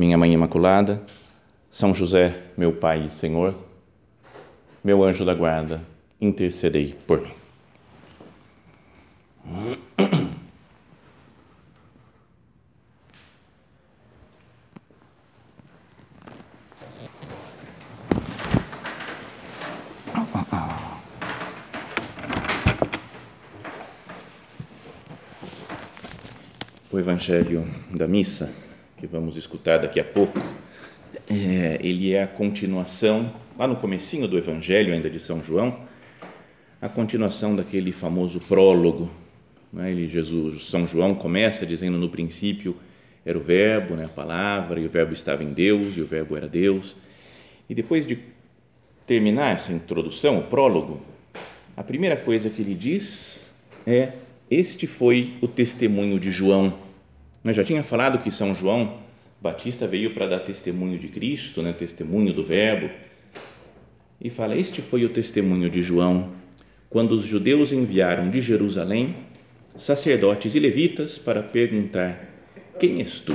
minha 0.00 0.16
Mãe 0.16 0.32
Imaculada, 0.32 1.02
São 1.70 1.92
José, 1.92 2.34
meu 2.56 2.72
Pai 2.72 3.04
e 3.04 3.10
Senhor, 3.10 3.54
meu 4.82 5.04
anjo 5.04 5.26
da 5.26 5.34
guarda, 5.34 5.82
intercedei 6.18 6.96
por 7.06 7.20
mim. 7.20 7.28
O 26.90 26.98
Evangelho 26.98 27.68
da 27.94 28.08
Missa 28.08 28.69
que 29.00 29.06
vamos 29.06 29.38
escutar 29.38 29.78
daqui 29.78 29.98
a 29.98 30.04
pouco, 30.04 30.38
é, 31.30 31.78
ele 31.82 32.12
é 32.12 32.22
a 32.22 32.26
continuação, 32.26 33.32
lá 33.58 33.66
no 33.66 33.76
comecinho 33.76 34.28
do 34.28 34.36
Evangelho 34.36 34.92
ainda 34.92 35.08
de 35.08 35.18
São 35.18 35.42
João, 35.42 35.80
a 36.82 36.88
continuação 36.88 37.56
daquele 37.56 37.92
famoso 37.92 38.40
prólogo. 38.40 39.10
Né? 39.72 39.90
Ele, 39.90 40.06
Jesus, 40.06 40.66
São 40.66 40.86
João 40.86 41.14
começa 41.14 41.64
dizendo 41.64 41.96
no 41.96 42.10
princípio 42.10 42.76
era 43.24 43.38
o 43.38 43.40
verbo, 43.40 43.96
né? 43.96 44.04
a 44.04 44.08
palavra, 44.08 44.78
e 44.80 44.84
o 44.84 44.90
verbo 44.90 45.14
estava 45.14 45.42
em 45.42 45.52
Deus, 45.52 45.96
e 45.96 46.02
o 46.02 46.06
verbo 46.06 46.36
era 46.36 46.46
Deus. 46.46 46.94
E 47.68 47.74
depois 47.74 48.04
de 48.06 48.18
terminar 49.06 49.54
essa 49.54 49.72
introdução, 49.72 50.38
o 50.38 50.42
prólogo, 50.42 51.00
a 51.74 51.82
primeira 51.82 52.16
coisa 52.16 52.50
que 52.50 52.60
ele 52.60 52.74
diz 52.74 53.50
é: 53.86 54.12
Este 54.50 54.86
foi 54.86 55.34
o 55.40 55.48
testemunho 55.48 56.18
de 56.18 56.30
João 56.30 56.89
eu 57.44 57.52
já 57.54 57.64
tinha 57.64 57.82
falado 57.82 58.18
que 58.18 58.30
São 58.30 58.54
João 58.54 58.98
Batista 59.40 59.86
veio 59.86 60.12
para 60.12 60.26
dar 60.26 60.40
testemunho 60.40 60.98
de 60.98 61.08
Cristo, 61.08 61.62
né, 61.62 61.72
testemunho 61.72 62.32
do 62.34 62.44
Verbo. 62.44 62.90
E 64.20 64.28
fala: 64.28 64.56
Este 64.56 64.82
foi 64.82 65.04
o 65.04 65.08
testemunho 65.08 65.70
de 65.70 65.80
João, 65.80 66.30
quando 66.90 67.12
os 67.12 67.24
judeus 67.24 67.72
enviaram 67.72 68.30
de 68.30 68.40
Jerusalém 68.40 69.16
sacerdotes 69.76 70.54
e 70.54 70.60
levitas 70.60 71.16
para 71.16 71.42
perguntar: 71.42 72.22
Quem 72.78 73.00
és 73.00 73.20
tu? 73.20 73.34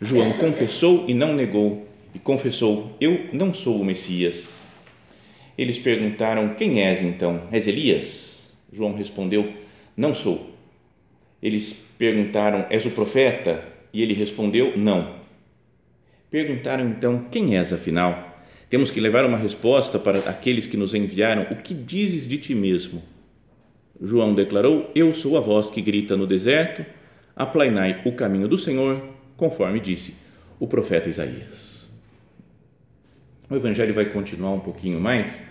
João 0.00 0.32
confessou 0.34 1.04
e 1.06 1.12
não 1.12 1.34
negou, 1.34 1.86
e 2.14 2.18
confessou: 2.18 2.96
Eu 2.98 3.28
não 3.34 3.52
sou 3.52 3.78
o 3.78 3.84
Messias. 3.84 4.64
Eles 5.58 5.78
perguntaram: 5.78 6.54
Quem 6.54 6.82
és 6.82 7.02
então? 7.02 7.42
És 7.52 7.66
Elias? 7.66 8.54
João 8.72 8.94
respondeu: 8.94 9.52
Não 9.94 10.14
sou. 10.14 10.58
Eles 11.42 11.74
perguntaram: 11.98 12.66
És 12.70 12.84
o 12.86 12.90
profeta? 12.90 13.64
E 13.92 14.02
ele 14.02 14.14
respondeu: 14.14 14.76
Não. 14.76 15.14
Perguntaram 16.30 16.88
então: 16.88 17.26
Quem 17.30 17.56
és 17.56 17.72
afinal? 17.72 18.28
Temos 18.68 18.90
que 18.90 19.00
levar 19.00 19.24
uma 19.24 19.36
resposta 19.36 19.98
para 19.98 20.20
aqueles 20.20 20.66
que 20.66 20.76
nos 20.76 20.94
enviaram: 20.94 21.46
O 21.50 21.56
que 21.56 21.74
dizes 21.74 22.28
de 22.28 22.38
ti 22.38 22.54
mesmo? 22.54 23.02
João 24.00 24.34
declarou: 24.34 24.90
Eu 24.94 25.14
sou 25.14 25.36
a 25.36 25.40
voz 25.40 25.68
que 25.68 25.82
grita 25.82 26.16
no 26.16 26.26
deserto, 26.26 26.84
aplainai 27.34 28.00
o 28.04 28.12
caminho 28.12 28.46
do 28.46 28.56
Senhor, 28.56 29.02
conforme 29.36 29.80
disse 29.80 30.14
o 30.58 30.66
profeta 30.66 31.08
Isaías. 31.08 31.90
O 33.48 33.56
evangelho 33.56 33.92
vai 33.92 34.04
continuar 34.04 34.52
um 34.52 34.60
pouquinho 34.60 35.00
mais, 35.00 35.42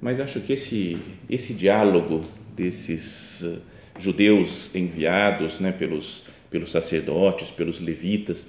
mas 0.00 0.20
acho 0.20 0.40
que 0.40 0.52
esse 0.52 0.98
esse 1.30 1.54
diálogo 1.54 2.26
desses 2.54 3.62
judeus 3.98 4.74
enviados 4.74 5.60
né, 5.60 5.72
pelos, 5.72 6.24
pelos 6.50 6.70
sacerdotes, 6.70 7.50
pelos 7.50 7.80
levitas, 7.80 8.46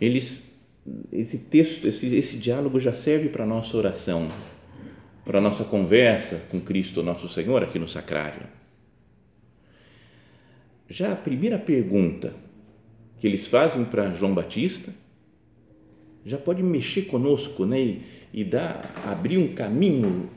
eles, 0.00 0.54
esse 1.12 1.38
texto, 1.38 1.86
esse, 1.86 2.14
esse 2.14 2.36
diálogo 2.38 2.80
já 2.80 2.92
serve 2.92 3.28
para 3.28 3.44
a 3.44 3.46
nossa 3.46 3.76
oração, 3.76 4.28
para 5.24 5.38
a 5.38 5.42
nossa 5.42 5.64
conversa 5.64 6.42
com 6.50 6.60
Cristo 6.60 7.02
nosso 7.02 7.28
Senhor 7.28 7.62
aqui 7.62 7.78
no 7.78 7.88
sacrário. 7.88 8.42
Já 10.88 11.12
a 11.12 11.16
primeira 11.16 11.58
pergunta 11.58 12.34
que 13.18 13.26
eles 13.26 13.46
fazem 13.46 13.84
para 13.84 14.14
João 14.14 14.34
Batista 14.34 14.92
já 16.26 16.38
pode 16.38 16.62
mexer 16.62 17.02
conosco 17.02 17.64
né, 17.64 17.80
e, 17.80 18.02
e 18.32 18.44
dar, 18.44 18.92
abrir 19.06 19.38
um 19.38 19.54
caminho 19.54 20.28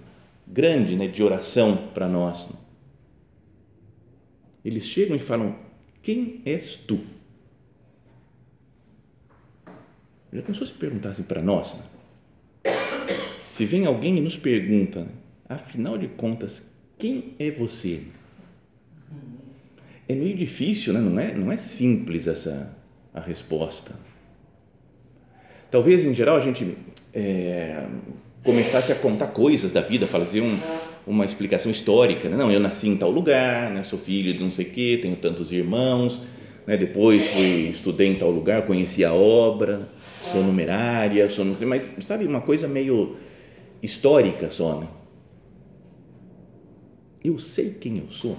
grande 0.48 0.96
né, 0.96 1.08
de 1.08 1.24
oração 1.24 1.76
para 1.94 2.08
nós. 2.08 2.48
Eles 4.66 4.86
chegam 4.86 5.16
e 5.16 5.20
falam: 5.20 5.56
Quem 6.02 6.42
és 6.44 6.76
tu? 6.76 7.00
Já 10.34 10.42
pensou 10.42 10.66
se 10.66 10.74
perguntassem 10.74 11.24
para 11.24 11.42
nós? 11.42 11.76
Né? 11.76 11.84
Se 13.54 13.64
vem 13.64 13.86
alguém 13.86 14.18
e 14.18 14.22
nos 14.22 14.36
pergunta, 14.36 15.02
né? 15.02 15.12
afinal 15.48 15.98
de 15.98 16.08
contas, 16.10 16.72
quem 16.98 17.36
é 17.40 17.52
você? 17.52 18.02
É 20.10 20.16
meio 20.16 20.36
difícil, 20.36 20.94
né? 20.94 21.00
não, 21.00 21.20
é, 21.20 21.34
não 21.34 21.52
é 21.52 21.58
simples 21.58 22.28
essa 22.28 22.76
a 23.14 23.22
resposta. 23.22 23.96
Talvez, 25.72 26.04
em 26.04 26.14
geral, 26.14 26.38
a 26.38 26.42
gente 26.42 26.78
é, 27.14 27.88
começasse 28.44 28.92
a 28.92 28.96
contar 28.96 29.28
coisas 29.28 29.72
da 29.72 29.82
vida, 29.82 30.06
fazer 30.06 30.42
um, 30.42 30.60
uma 31.06 31.26
explicação 31.26 31.72
histórica. 31.72 32.28
Né? 32.30 32.36
Não, 32.36 32.52
eu 32.52 32.60
nasci 32.60 32.90
em 32.90 32.98
tal 32.98 33.12
lugar, 33.12 33.72
né? 33.72 33.84
sou 33.84 34.00
filho 34.00 34.34
de 34.34 34.44
não 34.44 34.52
sei 34.52 34.66
o 34.66 34.70
quê, 34.72 35.00
tenho 35.02 35.16
tantos 35.16 35.52
irmãos, 35.52 36.22
né? 36.66 36.76
depois 36.78 37.28
fui, 37.28 37.70
estudei 37.70 38.08
em 38.08 38.16
tal 38.16 38.32
lugar, 38.32 38.66
conheci 38.66 39.06
a 39.06 39.14
obra, 39.14 39.88
sou 40.32 40.44
numerária, 40.44 41.30
sou, 41.30 41.46
mas 41.66 41.96
sabe, 42.02 42.26
uma 42.26 42.42
coisa 42.42 42.68
meio 42.68 43.16
histórica 43.82 44.50
só. 44.50 44.80
Né? 44.80 44.88
Eu 47.24 47.40
sei 47.40 47.72
quem 47.72 48.00
eu 48.00 48.10
sou. 48.10 48.38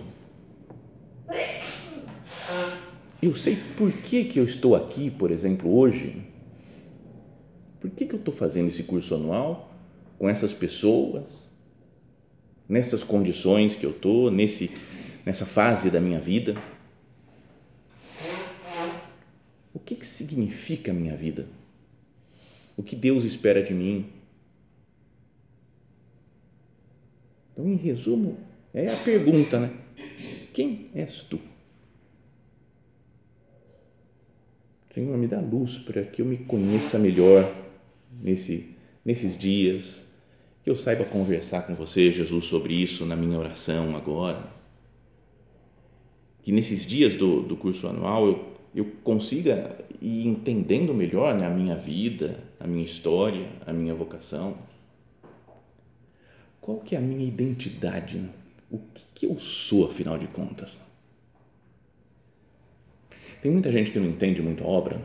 Eu 3.23 3.35
sei 3.35 3.57
por 3.77 3.91
que, 3.91 4.25
que 4.25 4.39
eu 4.39 4.45
estou 4.45 4.77
aqui, 4.77 5.11
por 5.11 5.31
exemplo, 5.31 5.75
hoje. 5.75 6.23
Por 7.81 7.91
que, 7.91 8.05
que 8.05 8.15
eu 8.15 8.19
estou 8.19 8.33
fazendo 8.33 8.69
esse 8.69 8.85
curso 8.85 9.15
anual 9.15 9.73
com 10.19 10.29
essas 10.29 10.53
pessoas? 10.53 11.49
Nessas 12.69 13.05
condições 13.05 13.77
que 13.77 13.87
eu 13.87 13.91
estou, 13.91 14.31
nesse, 14.31 14.71
nessa 15.25 15.47
fase 15.47 15.91
da 15.91 16.01
minha 16.01 16.21
vida? 16.21 16.57
O 19.73 19.79
que, 19.79 19.95
que 19.95 20.07
significa 20.07 20.91
a 20.91 20.95
minha 20.95 21.17
vida? 21.17 21.47
O 22.77 22.83
que 22.83 22.97
Deus 22.97 23.25
espera 23.25 23.63
de 23.63 23.73
mim? 23.73 24.07
Então, 27.53 27.69
em 27.69 27.77
resumo, 27.77 28.37
é 28.75 28.93
a 28.93 28.97
pergunta, 28.97 29.59
né? 29.59 29.71
Quem 30.53 30.91
és 30.95 31.21
tu? 31.21 31.41
Senhor, 34.93 35.17
me 35.19 35.27
dá 35.27 35.41
luz 35.41 35.77
para 35.77 36.03
que 36.03 36.23
eu 36.23 36.27
me 36.27 36.39
conheça 36.39 36.99
melhor 36.99 37.51
nesse, 38.23 38.75
nesses 39.05 39.37
dias, 39.37 40.07
que 40.67 40.71
eu 40.71 40.77
saiba 40.77 41.05
conversar 41.05 41.63
com 41.63 41.77
você, 41.77 42.11
Jesus, 42.11 42.47
sobre 42.47 42.75
isso 42.75 43.07
na 43.07 43.15
minha 43.15 43.39
oração 43.39 43.95
agora. 43.95 44.43
Que 46.43 46.51
nesses 46.51 46.85
dias 46.85 47.15
do, 47.15 47.41
do 47.41 47.57
curso 47.57 47.87
anual 47.87 48.27
eu, 48.27 48.53
eu 48.75 48.85
consiga 49.05 49.79
ir 50.03 50.27
entendendo 50.27 50.93
melhor 50.93 51.37
né, 51.37 51.47
a 51.47 51.51
minha 51.51 51.77
vida, 51.77 52.41
a 52.59 52.67
minha 52.67 52.85
história, 52.85 53.49
a 53.65 53.73
minha 53.73 53.95
vocação. 53.95 54.59
Qual 56.61 56.81
que 56.81 56.97
é 56.97 56.99
a 56.99 57.01
minha 57.01 57.25
identidade? 57.25 58.19
Né? 58.19 58.31
O 58.69 58.79
que, 58.93 59.05
que 59.15 59.27
eu 59.27 59.39
sou, 59.39 59.87
afinal 59.87 60.19
de 60.19 60.27
contas? 60.27 60.81
Tem 63.41 63.53
muita 63.53 63.71
gente 63.71 63.93
que 63.93 64.01
não 64.01 64.09
entende 64.09 64.43
muito 64.43 64.65
a 64.65 64.67
obra 64.67 64.97
né? 64.97 65.05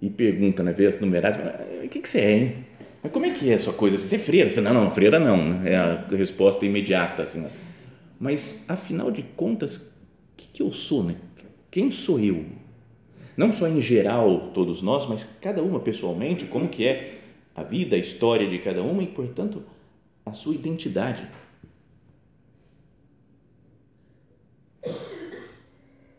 e 0.00 0.08
pergunta, 0.08 0.62
né, 0.62 0.72
vê 0.72 0.86
as 0.86 0.98
numeradas, 0.98 1.46
ah, 1.46 1.84
o 1.84 1.88
que, 1.90 2.00
que 2.00 2.08
você 2.08 2.20
é, 2.20 2.38
hein? 2.38 2.77
Mas 3.02 3.12
como 3.12 3.26
é 3.26 3.30
que 3.30 3.50
é 3.50 3.54
a 3.54 3.60
sua 3.60 3.72
coisa? 3.72 3.96
Você 3.96 4.16
é 4.16 4.18
freira? 4.18 4.50
Você, 4.50 4.60
não, 4.60 4.74
não, 4.74 4.90
freira 4.90 5.18
não, 5.20 5.36
né? 5.36 5.72
é 5.72 5.76
a 5.76 6.06
resposta 6.10 6.64
imediata. 6.66 7.22
Assim, 7.22 7.40
né? 7.40 7.50
Mas, 8.18 8.64
afinal 8.68 9.10
de 9.10 9.22
contas, 9.22 9.76
o 9.76 9.82
que, 10.36 10.48
que 10.54 10.62
eu 10.62 10.72
sou? 10.72 11.04
Né? 11.04 11.16
Quem 11.70 11.90
sou 11.90 12.18
eu? 12.18 12.44
não 13.38 13.52
só 13.52 13.68
em 13.68 13.80
geral 13.80 14.50
todos 14.52 14.82
nós, 14.82 15.06
mas 15.06 15.22
cada 15.40 15.62
uma 15.62 15.78
pessoalmente, 15.78 16.44
como 16.46 16.68
que 16.68 16.84
é 16.84 17.20
a 17.54 17.62
vida, 17.62 17.94
a 17.94 17.98
história 17.98 18.48
de 18.48 18.58
cada 18.58 18.82
uma 18.82 19.00
e, 19.00 19.06
portanto, 19.06 19.62
a 20.26 20.32
sua 20.32 20.56
identidade. 20.56 21.24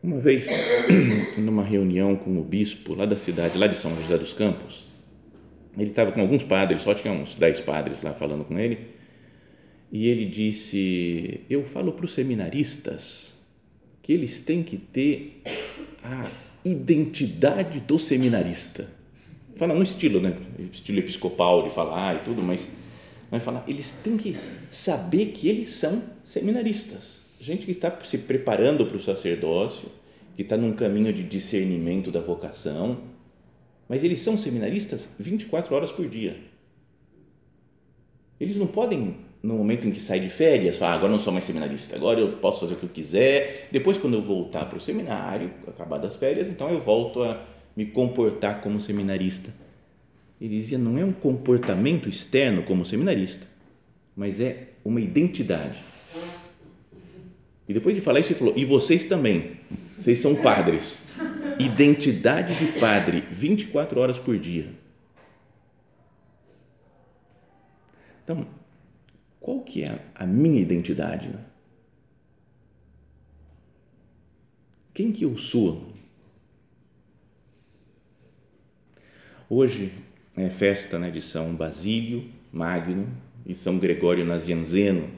Uma 0.02 0.18
vez, 0.18 0.50
numa 1.38 1.62
reunião 1.62 2.16
com 2.16 2.40
o 2.40 2.44
bispo 2.44 2.96
lá 2.96 3.06
da 3.06 3.18
cidade, 3.18 3.58
lá 3.58 3.68
de 3.68 3.78
São 3.78 3.94
José 3.98 4.18
dos 4.18 4.32
Campos, 4.32 4.88
ele 5.82 5.92
estava 5.92 6.12
com 6.12 6.22
alguns 6.22 6.44
padres, 6.44 6.82
só 6.82 6.94
tinha 6.94 7.14
uns 7.14 7.36
dez 7.36 7.62
padres 7.62 8.02
lá 8.02 8.14
falando 8.14 8.44
com 8.44 8.58
ele, 8.58 8.80
e 9.92 10.08
ele 10.08 10.26
disse: 10.26 11.42
Eu 11.50 11.64
falo 11.64 11.94
para 11.94 12.06
os 12.06 12.14
seminaristas 12.14 13.40
que 14.02 14.14
eles 14.14 14.40
têm 14.40 14.64
que 14.64 14.78
ter 14.78 15.42
a 16.04 16.30
identidade 16.66 17.80
do 17.80 18.00
seminarista. 18.00 18.90
Fala 19.56 19.74
no 19.74 19.84
estilo, 19.84 20.22
né? 20.22 20.36
Estilo 20.72 21.00
episcopal 21.00 21.64
de 21.64 21.70
falar 21.70 22.16
e 22.16 22.20
tudo, 22.20 22.42
mas 22.42 22.72
vai 23.30 23.40
falar, 23.40 23.64
eles 23.68 24.02
têm 24.04 24.18
que 24.18 24.36
saber 24.70 25.28
que 25.28 25.48
eles 25.48 25.70
são 25.70 26.02
seminaristas. 26.24 27.22
Gente 27.40 27.66
que 27.66 27.72
está 27.72 27.96
se 28.04 28.18
preparando 28.18 28.86
para 28.86 28.98
o 28.98 29.02
sacerdócio, 29.02 29.90
que 30.36 30.42
está 30.42 30.58
num 30.58 30.74
caminho 30.74 31.12
de 31.14 31.24
discernimento 31.24 32.12
da 32.12 32.22
vocação, 32.22 32.98
mas 33.90 34.04
eles 34.04 34.20
são 34.20 34.38
seminaristas 34.38 35.10
24 35.20 35.76
horas 35.76 35.92
por 35.92 36.08
dia. 36.08 36.38
Eles 38.40 38.56
não 38.56 38.68
podem, 38.68 39.18
no 39.42 39.56
momento 39.56 39.88
em 39.88 39.92
que 39.92 40.00
sai 40.00 40.20
de 40.20 40.30
férias, 40.30 40.78
falar, 40.78 40.92
ah, 40.92 40.96
agora 40.96 41.12
não 41.12 41.18
sou 41.18 41.34
mais 41.34 41.44
seminarista, 41.44 41.96
agora 41.96 42.20
eu 42.20 42.34
posso 42.34 42.60
fazer 42.62 42.76
o 42.76 42.78
que 42.78 42.86
eu 42.86 42.90
quiser. 42.90 43.68
Depois, 43.72 43.98
quando 43.98 44.14
eu 44.14 44.22
voltar 44.22 44.66
para 44.66 44.78
o 44.78 44.82
seminário, 44.82 45.52
acabar 45.68 45.98
das 45.98 46.16
férias, 46.16 46.48
então 46.48 46.70
eu 46.70 46.80
volto 46.80 47.24
a 47.24 47.44
me 47.76 47.88
comportar 47.88 48.62
como 48.62 48.80
seminarista. 48.80 49.52
Ele 50.40 50.56
dizia, 50.56 50.78
não 50.78 50.98
é 50.98 51.04
um 51.04 51.12
comportamento 51.12 52.08
externo 52.08 52.62
como 52.64 52.86
seminarista, 52.86 53.46
mas 54.16 54.40
é 54.40 54.70
uma 54.86 55.02
identidade. 55.02 55.80
E 57.68 57.74
depois 57.74 57.96
de 57.96 58.02
falar 58.02 58.20
isso, 58.20 58.32
ele 58.32 58.40
falou, 58.40 58.54
e 58.56 58.66
vocês 58.66 59.06
também, 59.06 59.58
vocês 59.98 60.20
são 60.20 60.36
padres 60.36 61.06
identidade 61.60 62.56
de 62.56 62.80
padre 62.80 63.22
24 63.32 64.00
horas 64.00 64.18
por 64.18 64.40
dia. 64.40 64.70
Então, 68.24 68.48
qual 69.40 69.62
que 69.62 69.84
é 69.84 70.00
a 70.16 70.26
minha 70.26 70.62
identidade? 70.62 71.28
Né? 71.28 71.46
Quem 74.94 75.12
que 75.12 75.26
eu 75.26 75.38
sou? 75.38 75.94
Hoje 79.50 79.92
é 80.38 80.50
festa 80.50 80.98
né, 81.00 81.10
de 81.10 81.22
São 81.22 81.56
Basílio 81.56 82.30
Magno 82.54 83.10
e 83.46 83.56
São 83.56 83.80
Gregório 83.80 84.24
Nazianzeno. 84.24 85.10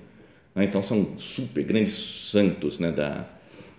Né? 0.56 0.64
Então, 0.64 0.82
são 0.82 1.18
super 1.18 1.64
grandes 1.64 1.96
santos 2.32 2.80
né, 2.80 2.92
da, 2.92 3.28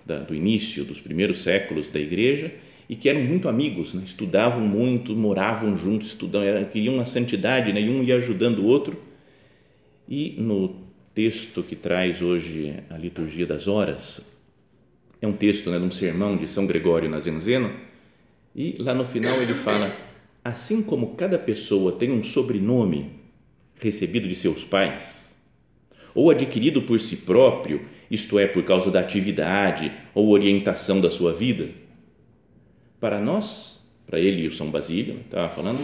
da, 0.05 0.19
do 0.19 0.35
início 0.35 0.85
dos 0.85 1.01
primeiros 1.01 1.39
séculos 1.39 1.91
da 1.91 2.01
igreja 2.01 2.53
e 2.89 2.97
que 2.97 3.09
eram 3.09 3.23
muito 3.23 3.49
amigos, 3.49 3.95
né? 3.95 4.03
estudavam 4.05 4.61
muito, 4.61 5.15
moravam 5.15 5.77
juntos, 5.77 6.09
estudavam, 6.09 6.47
era, 6.47 6.65
queriam 6.65 6.95
uma 6.95 7.05
santidade, 7.05 7.73
né? 7.73 7.81
e 7.81 7.89
um 7.89 8.03
ia 8.03 8.17
ajudando 8.17 8.59
o 8.59 8.67
outro. 8.67 8.97
E 10.09 10.35
no 10.39 10.77
texto 11.15 11.63
que 11.63 11.77
traz 11.77 12.23
hoje 12.23 12.75
a 12.91 12.99
liturgia 12.99 13.47
das 13.47 13.69
horas, 13.69 14.39
é 15.21 15.27
um 15.27 15.33
texto 15.33 15.71
né, 15.71 15.79
de 15.79 15.85
um 15.85 15.91
sermão 15.91 16.37
de 16.37 16.49
São 16.49 16.67
Gregório 16.67 17.09
Nazianzeno, 17.09 17.73
e 18.55 18.77
lá 18.79 18.93
no 18.93 19.05
final 19.05 19.41
ele 19.41 19.55
fala: 19.55 19.95
assim 20.45 20.83
como 20.83 21.15
cada 21.15 21.39
pessoa 21.39 21.93
tem 21.93 22.11
um 22.11 22.25
sobrenome 22.25 23.11
recebido 23.79 24.29
de 24.29 24.35
seus 24.35 24.65
pais, 24.65 25.37
ou 26.15 26.31
adquirido 26.31 26.83
por 26.83 27.01
si 27.01 27.17
próprio 27.17 27.81
isto 28.13 28.39
é, 28.39 28.47
por 28.47 28.63
causa 28.63 28.91
da 28.91 29.01
atividade 29.01 29.91
ou 30.15 30.29
orientação 30.29 31.01
da 31.01 31.11
sua 31.11 31.33
vida. 31.33 31.71
Para 33.01 33.19
nós, 33.19 33.83
para 34.07 34.21
ele 34.21 34.43
e 34.43 34.47
o 34.47 34.53
São 34.53 34.71
Basílio, 34.71 35.17
estava 35.25 35.49
falando, 35.49 35.81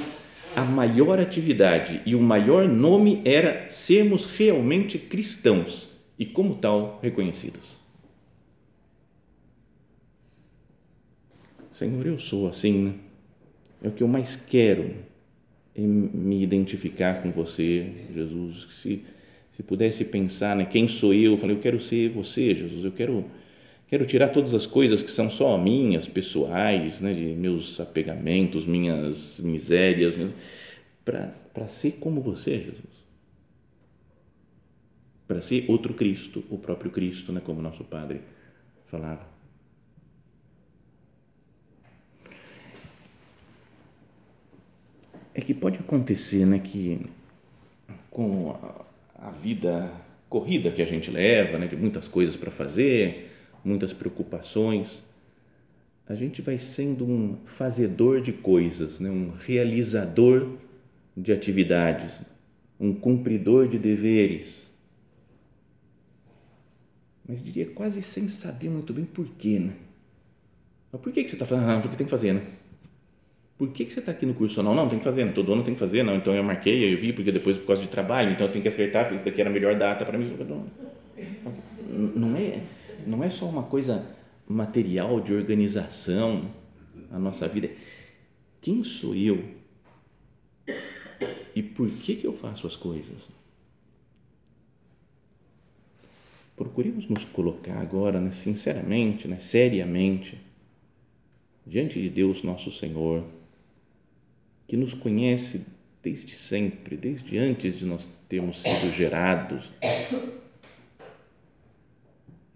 a 0.55 0.63
maior 0.63 1.19
atividade 1.19 2.03
e 2.05 2.15
o 2.15 2.21
maior 2.21 2.69
nome 2.69 3.23
era 3.25 3.71
sermos 3.71 4.27
realmente 4.27 4.99
cristãos 4.99 5.89
e, 6.19 6.27
como 6.27 6.57
tal, 6.57 7.01
reconhecidos. 7.03 7.79
Senhor, 11.73 12.07
eu 12.07 12.19
sou 12.19 12.47
assim, 12.47 12.73
né? 12.73 12.95
É 13.83 13.89
o 13.89 13.93
que 13.93 14.03
eu 14.03 14.09
mais 14.09 14.37
quero, 14.37 14.97
é 15.75 15.81
me 15.81 16.43
identificar 16.43 17.23
com 17.23 17.31
você, 17.31 17.91
Jesus. 18.13 18.67
Se 18.71 19.05
se 19.51 19.63
pudesse 19.63 20.05
pensar, 20.05 20.55
né, 20.55 20.65
quem 20.65 20.87
sou 20.87 21.13
eu? 21.13 21.33
Eu 21.33 21.39
falei, 21.39 21.57
eu 21.57 21.61
quero 21.61 21.81
ser 21.81 22.11
você, 22.11 22.55
Jesus. 22.55 22.85
Eu 22.85 22.93
quero 22.93 23.25
quero 23.89 24.05
tirar 24.05 24.29
todas 24.29 24.55
as 24.55 24.67
coisas 24.67 25.03
que 25.03 25.11
são 25.11 25.31
só 25.31 25.57
minhas, 25.57 26.07
pessoais, 26.07 27.01
né, 27.01 27.13
de 27.13 27.25
meus 27.35 27.81
apegamentos, 27.81 28.67
minhas 28.67 29.41
misérias, 29.41 30.15
para 31.05 31.69
ser 31.69 31.93
como 31.93 32.21
você, 32.21 32.59
Jesus. 32.59 32.99
Para 35.27 35.41
ser 35.43 35.65
outro 35.69 35.95
Cristo, 35.95 36.45
o 36.51 36.59
próprio 36.59 36.91
Cristo, 36.91 37.33
né, 37.33 37.41
como 37.41 37.63
nosso 37.63 37.83
Padre 37.83 38.21
falava. 38.85 39.27
É 45.35 45.41
que 45.41 45.55
pode 45.55 45.79
acontecer, 45.79 46.45
né, 46.45 46.59
que 46.59 47.07
com 48.11 48.51
a 48.51 48.88
vida 49.41 49.91
corrida 50.29 50.71
que 50.71 50.83
a 50.83 50.87
gente 50.87 51.11
leva, 51.11 51.59
né, 51.59 51.67
de 51.67 51.77
muitas 51.77 52.07
coisas 52.07 52.37
para 52.37 52.51
fazer, 52.51 53.31
muitas 53.65 53.93
preocupações, 53.93 55.03
a 56.09 56.15
gente 56.15 56.41
vai 56.41 56.59
sendo 56.59 57.05
um 57.05 57.37
fazedor 57.45 58.21
de 58.21 58.33
coisas, 58.33 59.01
né, 59.01 59.11
um 59.11 59.31
realizador 59.31 60.57
de 61.17 61.33
atividades, 61.33 62.21
um 62.79 62.93
cumpridor 62.93 63.69
de 63.69 63.79
deveres. 63.79 64.69
Mas 67.27 67.43
diria 67.43 67.67
quase 67.67 68.01
sem 68.01 68.27
saber 68.27 68.71
muito 68.71 68.95
bem 68.95 69.05
por 69.05 69.27
quê, 69.37 69.59
né? 69.59 69.75
Mas 70.91 71.03
por 71.03 71.13
que, 71.13 71.23
que 71.23 71.29
você 71.29 71.35
está 71.35 71.45
fazendo? 71.45 71.71
Ah, 71.71 71.81
porque 71.81 71.97
tem 71.97 72.07
que 72.07 72.11
fazer, 72.11 72.33
né? 72.33 72.43
Por 73.59 73.73
que, 73.73 73.85
que 73.85 73.93
você 73.93 73.99
está 73.99 74.13
aqui 74.13 74.25
no 74.25 74.35
curso? 74.35 74.63
Não, 74.63 74.73
não, 74.73 74.89
tem 74.89 75.01
que 75.01 75.05
fazer, 75.05 75.31
todo 75.33 75.53
ano 75.53 75.65
tem 75.65 75.75
que 75.75 75.81
fazer, 75.81 76.05
não, 76.05 76.15
então 76.15 76.33
eu 76.33 76.45
marquei, 76.45 76.95
eu 76.95 76.97
vi, 76.97 77.13
porque 77.13 77.33
depois 77.33 77.57
por 77.57 77.67
causa 77.67 77.83
de 77.83 77.89
trabalho, 77.89 78.31
então 78.31 78.47
eu 78.47 78.53
tenho 78.53 78.63
que 78.63 78.69
acertar, 78.69 79.13
isso 79.13 79.25
daqui 79.25 79.41
era 79.41 79.51
a 79.51 79.53
melhor 79.53 79.75
data 79.77 80.05
para 80.05 80.17
mim. 80.17 80.33
Não 82.15 82.37
é, 82.37 82.63
não 83.05 83.25
é 83.25 83.29
só 83.29 83.47
uma 83.47 83.65
coisa 83.65 84.07
material 84.47 85.21
de 85.21 85.35
organização 85.35 86.49
a 87.11 87.19
nossa 87.19 87.49
vida. 87.49 87.69
Quem 88.61 88.85
sou 88.85 89.15
eu? 89.15 89.43
E 91.55 91.63
por 91.63 91.91
que, 91.91 92.15
que 92.15 92.27
eu 92.27 92.33
faço 92.33 92.65
as 92.65 92.77
coisas? 92.77 93.17
Procuremos 96.55 97.09
nos 97.09 97.25
colocar 97.25 97.81
agora, 97.81 98.21
né, 98.21 98.31
sinceramente, 98.31 99.27
né, 99.27 99.39
seriamente, 99.41 100.39
diante 101.67 102.01
de 102.01 102.09
Deus 102.09 102.43
nosso 102.45 102.71
Senhor 102.71 103.25
que 104.69 104.77
nos 104.77 104.93
conhece 104.93 105.67
desde 106.03 106.35
sempre, 106.35 106.97
desde 106.97 107.39
antes 107.39 107.79
de 107.79 107.87
nós 107.87 108.07
termos 108.29 108.63
sido 108.63 108.93
gerados. 108.93 109.73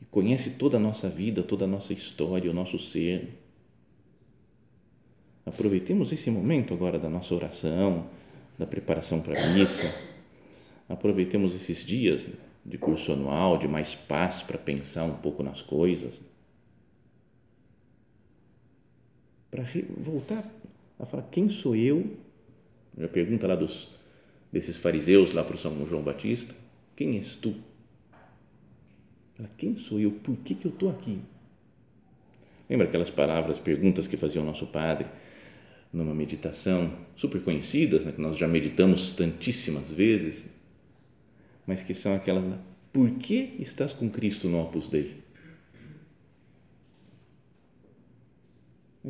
E 0.01 0.05
conhece 0.11 0.51
toda 0.51 0.77
a 0.77 0.81
nossa 0.81 1.09
vida, 1.09 1.43
toda 1.43 1.65
a 1.65 1.69
nossa 1.69 1.95
história, 1.95 2.51
o 2.51 2.55
nosso 2.55 2.79
ser. 2.79 3.41
Aproveitemos 5.47 6.13
esse 6.13 6.31
momento 6.31 6.75
agora 6.75 6.99
da 6.99 7.09
nossa 7.09 7.35
oração, 7.35 8.07
da 8.59 8.67
preparação 8.67 9.23
para 9.23 9.43
a 9.43 9.47
missa. 9.55 9.93
Aproveitemos 10.89 11.55
esses 11.55 11.83
dias 11.83 12.27
de 12.65 12.77
curso 12.77 13.13
anual, 13.13 13.57
de 13.57 13.67
mais 13.67 13.95
paz 13.95 14.43
para 14.43 14.59
pensar 14.59 15.05
um 15.05 15.17
pouco 15.17 15.43
nas 15.43 15.63
coisas. 15.63 16.21
Para 19.51 19.65
voltar 19.97 20.62
ela 21.03 21.11
fala: 21.11 21.29
Quem 21.31 21.49
sou 21.49 21.75
eu? 21.75 22.17
A 23.03 23.09
pergunta 23.09 23.47
lá 23.49 23.57
dos, 23.57 23.89
desses 24.53 24.77
fariseus 24.77 25.33
lá 25.33 25.43
para 25.43 25.57
o 25.57 25.59
São 25.59 25.85
João 25.85 26.03
Batista: 26.03 26.55
Quem 26.95 27.17
és 27.17 27.35
tu? 27.35 27.57
Ela, 29.37 29.51
Quem 29.59 29.77
sou 29.77 29.99
eu? 29.99 30.13
Por 30.13 30.37
que, 30.37 30.55
que 30.55 30.67
eu 30.67 30.71
estou 30.71 30.89
aqui? 30.89 31.21
Lembra 32.71 32.87
aquelas 32.87 33.11
palavras, 33.11 33.59
perguntas 33.59 34.07
que 34.07 34.17
fazia 34.17 34.41
o 34.41 34.45
nosso 34.45 34.69
padre 34.69 35.09
numa 35.93 36.15
meditação 36.15 36.97
super 37.17 37.43
conhecidas, 37.43 38.05
né, 38.05 38.13
que 38.13 38.21
nós 38.21 38.39
já 38.39 38.49
meditamos 38.49 39.13
tantíssimas 39.13 39.93
vezes, 39.93 40.51
mas 41.67 41.83
que 41.83 41.95
são 41.95 42.15
aquelas: 42.15 42.45
Por 42.93 43.11
que 43.17 43.57
estás 43.59 43.93
com 43.93 44.09
Cristo 44.09 44.49
no 44.49 44.63
Opus 44.63 44.87
Dei? 44.87 45.21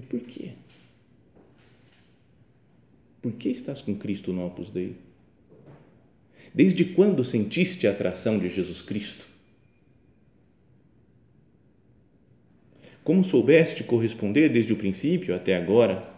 Por 0.09 0.21
quê? 0.21 0.53
Por 3.23 3.33
que 3.33 3.49
estás 3.49 3.81
com 3.81 3.95
Cristo 3.95 4.33
no 4.33 4.45
Opus 4.45 4.69
Dei? 4.69 4.97
Desde 6.52 6.85
quando 6.85 7.25
sentiste 7.25 7.87
a 7.87 7.93
atração 7.93 8.37
de 8.37 8.50
Jesus 8.50 8.83
Cristo? 8.83 9.25
Como 13.05 13.25
soubeste 13.25 13.85
corresponder 13.85 14.49
desde 14.49 14.73
o 14.73 14.76
princípio 14.76 15.35
até 15.35 15.57
agora? 15.57 16.11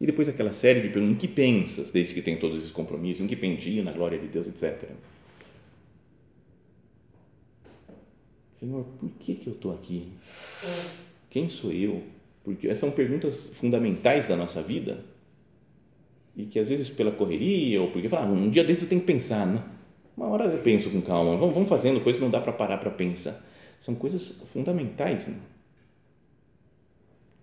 E 0.00 0.06
depois 0.06 0.28
aquela 0.28 0.52
série 0.52 0.80
de 0.80 0.88
perguntas: 0.88 1.16
em 1.16 1.18
que 1.18 1.28
pensas 1.28 1.90
desde 1.90 2.14
que 2.14 2.22
tem 2.22 2.38
todos 2.38 2.56
esses 2.58 2.70
compromissos? 2.70 3.20
Em 3.22 3.26
que 3.26 3.36
pendia 3.36 3.82
na 3.84 3.92
glória 3.92 4.18
de 4.18 4.26
Deus, 4.26 4.46
etc. 4.46 4.88
Senhor, 8.58 8.84
por 8.98 9.10
que, 9.20 9.34
que 9.34 9.46
eu 9.46 9.52
estou 9.52 9.72
aqui? 9.72 10.08
Quem 11.30 11.48
sou 11.48 11.72
eu? 11.72 12.02
Porque 12.42 12.74
são 12.74 12.90
perguntas 12.90 13.48
fundamentais 13.54 14.26
da 14.26 14.36
nossa 14.36 14.62
vida 14.62 15.04
e 16.38 16.46
que 16.46 16.60
às 16.60 16.68
vezes 16.68 16.88
pela 16.88 17.10
correria 17.10 17.82
ou 17.82 17.90
porque 17.90 18.08
fala, 18.08 18.26
ah, 18.26 18.30
um 18.30 18.48
dia 18.48 18.62
desses 18.62 18.84
você 18.84 18.90
tem 18.90 19.00
que 19.00 19.06
pensar, 19.06 19.44
né? 19.44 19.60
Uma 20.16 20.28
hora 20.28 20.44
eu 20.44 20.62
penso 20.62 20.88
com 20.88 21.02
calma, 21.02 21.36
vamos, 21.36 21.52
vamos 21.52 21.68
fazendo 21.68 22.00
coisas 22.00 22.20
que 22.20 22.24
não 22.24 22.30
dá 22.30 22.40
para 22.40 22.52
parar 22.52 22.78
para 22.78 22.92
pensar. 22.92 23.44
São 23.80 23.96
coisas 23.96 24.40
fundamentais. 24.46 25.26
Né? 25.26 25.36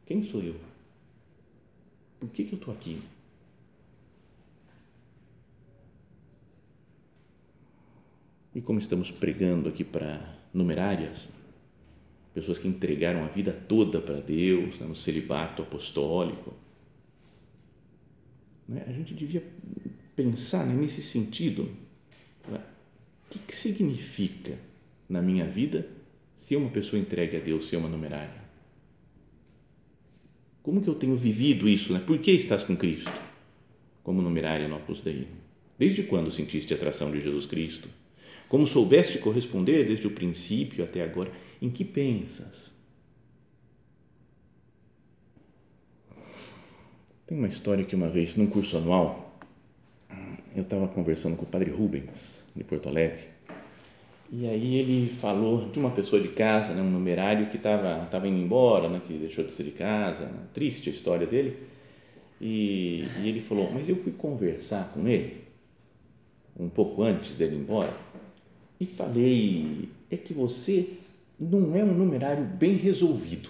Quem 0.05 0.23
sou 0.23 0.41
eu? 0.41 0.55
Por 2.21 2.29
que, 2.29 2.45
que 2.45 2.53
eu 2.53 2.57
estou 2.57 2.73
aqui? 2.73 3.01
E 8.53 8.61
como 8.61 8.79
estamos 8.79 9.11
pregando 9.11 9.67
aqui 9.67 9.83
para 9.83 10.21
numerárias, 10.53 11.27
pessoas 12.33 12.57
que 12.57 12.67
entregaram 12.69 13.25
a 13.25 13.27
vida 13.27 13.51
toda 13.51 13.99
para 13.99 14.21
Deus, 14.21 14.79
né, 14.79 14.87
no 14.87 14.95
celibato 14.95 15.61
apostólico, 15.61 16.53
a 18.69 18.91
gente 18.91 19.13
devia 19.13 19.43
pensar 20.15 20.65
né, 20.65 20.74
nesse 20.74 21.01
sentido. 21.01 21.69
Né, 22.48 22.60
o 23.27 23.34
que, 23.34 23.39
que 23.39 23.55
significa 23.55 24.57
na 25.07 25.22
minha 25.22 25.45
vida 25.45 25.88
ser 26.36 26.55
uma 26.55 26.69
pessoa 26.69 27.00
entregue 27.00 27.38
a 27.38 27.39
Deus, 27.39 27.67
ser 27.67 27.77
uma 27.77 27.89
numerária? 27.89 28.45
Como 30.63 30.81
que 30.81 30.88
eu 30.88 30.95
tenho 30.95 31.15
vivido 31.15 31.69
isso? 31.69 31.93
Né? 31.93 32.00
Por 32.00 32.17
que 32.17 32.31
estás 32.31 32.63
com 32.63 32.75
Cristo? 32.75 33.12
Como 34.01 34.22
numerária 34.22 34.67
no 34.67 34.77
Opus 34.77 35.01
Dei. 35.01 35.27
Desde 35.77 36.03
quando 36.03 36.31
sentiste 36.31 36.74
a 36.74 36.77
atração 36.77 37.12
de 37.12 37.22
Jesus 37.22 37.45
Cristo? 37.45 37.88
Como 38.48 38.65
soubeste 38.65 39.19
corresponder 39.19 39.86
desde 39.86 40.07
o 40.07 40.12
princípio 40.12 40.84
até 40.84 41.03
agora? 41.03 41.31
Em 41.62 41.69
que 41.69 41.84
pensas? 41.84 42.75
Tem 47.27 47.36
uma 47.36 47.48
história 47.48 47.84
que 47.84 47.96
uma 47.96 48.08
vez, 48.08 48.36
num 48.36 48.46
curso 48.46 48.77
anual, 48.77 49.36
eu 50.55 50.62
estava 50.62 50.88
conversando 50.88 51.36
com 51.36 51.41
o 51.41 51.48
padre 51.48 51.72
Rubens, 51.72 52.46
de 52.55 52.63
Porto 52.63 52.88
Alegre, 52.88 53.20
e 54.32 54.48
aí 54.48 54.75
ele 54.75 55.10
falou 55.10 55.67
de 55.70 55.79
uma 55.79 55.89
pessoa 55.89 56.22
de 56.22 56.27
casa, 56.27 56.74
né, 56.75 56.84
um 56.84 56.91
numerário 56.91 57.50
que 57.50 57.58
estava 57.58 58.05
tava 58.12 58.27
indo 58.27 58.38
embora, 58.38 58.88
né, 58.89 59.01
que 59.08 59.17
deixou 59.17 59.44
de 59.44 59.51
ser 59.51 59.63
de 59.63 59.72
casa, 59.72 60.25
né, 60.25 60.39
triste 60.53 60.88
a 60.88 60.94
história 60.94 61.25
dele, 61.25 61.58
e, 62.39 63.08
e 63.24 63.27
ele 63.27 63.41
falou, 63.41 63.72
mas 63.72 63.89
eu 63.89 63.96
fui 63.96 64.12
conversar 64.12 64.91
com 64.94 65.08
ele, 65.08 65.41
um 66.60 66.70
pouco 66.70 67.01
antes 67.01 67.36
dele 67.36 67.55
ir 67.55 67.60
embora, 67.60 67.91
e 68.79 68.86
falei: 68.86 69.89
é 70.12 70.17
que 70.17 70.32
você 70.32 70.89
não 71.39 71.75
é 71.75 71.84
um 71.84 71.94
numerário 71.94 72.46
bem 72.46 72.75
resolvido. 72.75 73.50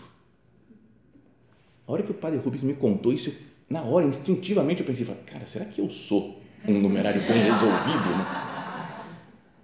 A 1.86 1.92
hora 1.92 2.04
que 2.04 2.12
o 2.12 2.16
padre 2.16 2.40
Rubens 2.40 2.64
me 2.64 2.74
contou 2.74 3.12
isso, 3.12 3.34
na 3.70 3.82
hora, 3.82 4.06
instintivamente, 4.06 4.82
eu 4.82 4.86
pensei: 4.86 5.06
cara, 5.26 5.46
será 5.46 5.66
que 5.66 5.80
eu 5.80 5.90
sou 5.90 6.42
um 6.68 6.80
numerário 6.80 7.22
bem 7.22 7.44
resolvido? 7.44 8.10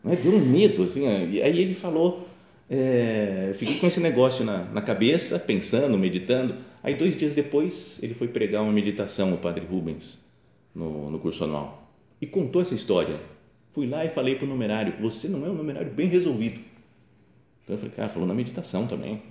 Né? 0.03 0.15
Deu 0.15 0.33
um 0.33 0.39
medo, 0.39 0.83
assim. 0.83 1.05
E 1.31 1.41
aí 1.41 1.59
ele 1.59 1.73
falou: 1.73 2.27
é, 2.69 3.53
fiquei 3.57 3.77
com 3.79 3.87
esse 3.87 3.99
negócio 3.99 4.43
na, 4.45 4.63
na 4.65 4.81
cabeça, 4.81 5.39
pensando, 5.39 5.97
meditando. 5.97 6.55
Aí, 6.83 6.95
dois 6.95 7.15
dias 7.15 7.33
depois, 7.33 7.99
ele 8.01 8.13
foi 8.13 8.27
pregar 8.27 8.63
uma 8.63 8.73
meditação, 8.73 9.33
o 9.33 9.37
padre 9.37 9.65
Rubens, 9.65 10.19
no, 10.73 11.11
no 11.11 11.19
curso 11.19 11.43
anual, 11.43 11.91
e 12.19 12.25
contou 12.25 12.61
essa 12.61 12.73
história 12.73 13.19
Fui 13.71 13.87
lá 13.87 14.03
e 14.03 14.09
falei 14.09 14.35
para 14.35 14.45
o 14.45 14.49
numerário: 14.49 14.93
Você 14.99 15.27
não 15.29 15.45
é 15.45 15.49
um 15.49 15.53
numerário 15.53 15.91
bem 15.91 16.07
resolvido. 16.07 16.59
Então 17.63 17.75
eu 17.75 17.77
falei: 17.77 17.93
Cara, 17.95 18.09
falou 18.09 18.27
na 18.27 18.33
meditação 18.33 18.85
também. 18.85 19.21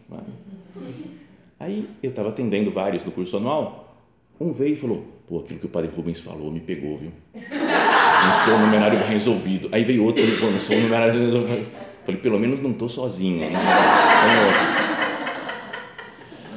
Aí 1.58 1.86
eu 2.02 2.10
estava 2.10 2.30
atendendo 2.30 2.70
vários 2.70 3.02
do 3.02 3.12
curso 3.12 3.36
anual. 3.36 3.89
Um 4.40 4.52
veio 4.54 4.72
e 4.72 4.76
falou: 4.76 5.04
Pô, 5.28 5.40
aquilo 5.40 5.60
que 5.60 5.66
o 5.66 5.68
padre 5.68 5.90
Rubens 5.94 6.20
falou 6.20 6.50
me 6.50 6.60
pegou, 6.60 6.96
viu? 6.96 7.12
Não 7.34 8.44
sou 8.44 8.54
um 8.54 8.60
numerário 8.60 8.98
resolvido. 9.06 9.68
Aí 9.70 9.84
veio 9.84 10.02
outro 10.02 10.24
e 10.24 10.26
falou: 10.28 10.52
Não 10.52 10.60
sou 10.60 10.76
um 10.76 10.80
numerário 10.80 11.20
resolvido. 11.20 11.66
Falei: 12.06 12.20
Pelo 12.22 12.40
menos 12.40 12.60
não 12.60 12.70
estou 12.70 12.88
sozinho. 12.88 13.46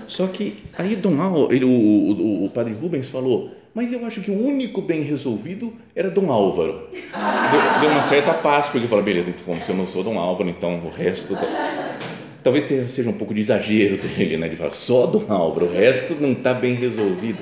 Só 0.08 0.28
que 0.28 0.56
aí 0.78 0.96
Dom 0.96 1.20
Al, 1.20 1.52
ele, 1.52 1.66
o, 1.66 1.70
o, 1.70 2.46
o 2.46 2.50
padre 2.50 2.74
Rubens 2.74 3.10
falou: 3.10 3.52
mas 3.74 3.92
eu 3.92 4.06
acho 4.06 4.22
que 4.22 4.30
o 4.30 4.40
único 4.40 4.84
bem 4.84 5.02
resolvido 5.02 5.74
era 5.96 6.12
Dom 6.12 6.32
Álvaro. 6.32 6.90
Deu, 6.92 7.82
deu 7.82 7.90
uma 7.90 8.04
certa 8.04 8.32
paz, 8.32 8.70
porque 8.70 8.86
falou, 8.88 9.04
beleza, 9.04 9.32
então, 9.32 9.60
se 9.60 9.72
eu 9.72 9.76
não 9.76 9.88
sou 9.88 10.04
Dom 10.04 10.20
Álvaro, 10.20 10.48
então 10.48 10.80
o 10.86 10.90
resto. 10.90 11.34
Tá... 11.34 11.98
Talvez 12.44 12.66
seja 12.92 13.10
um 13.10 13.14
pouco 13.14 13.34
de 13.34 13.40
exagero 13.40 13.98
dele, 13.98 14.38
né? 14.38 14.48
De 14.48 14.56
falar 14.56 14.74
só 14.74 15.08
Dom 15.08 15.26
Álvaro, 15.28 15.66
o 15.66 15.72
resto 15.74 16.14
não 16.20 16.34
está 16.34 16.54
bem 16.54 16.76
resolvido. 16.76 17.40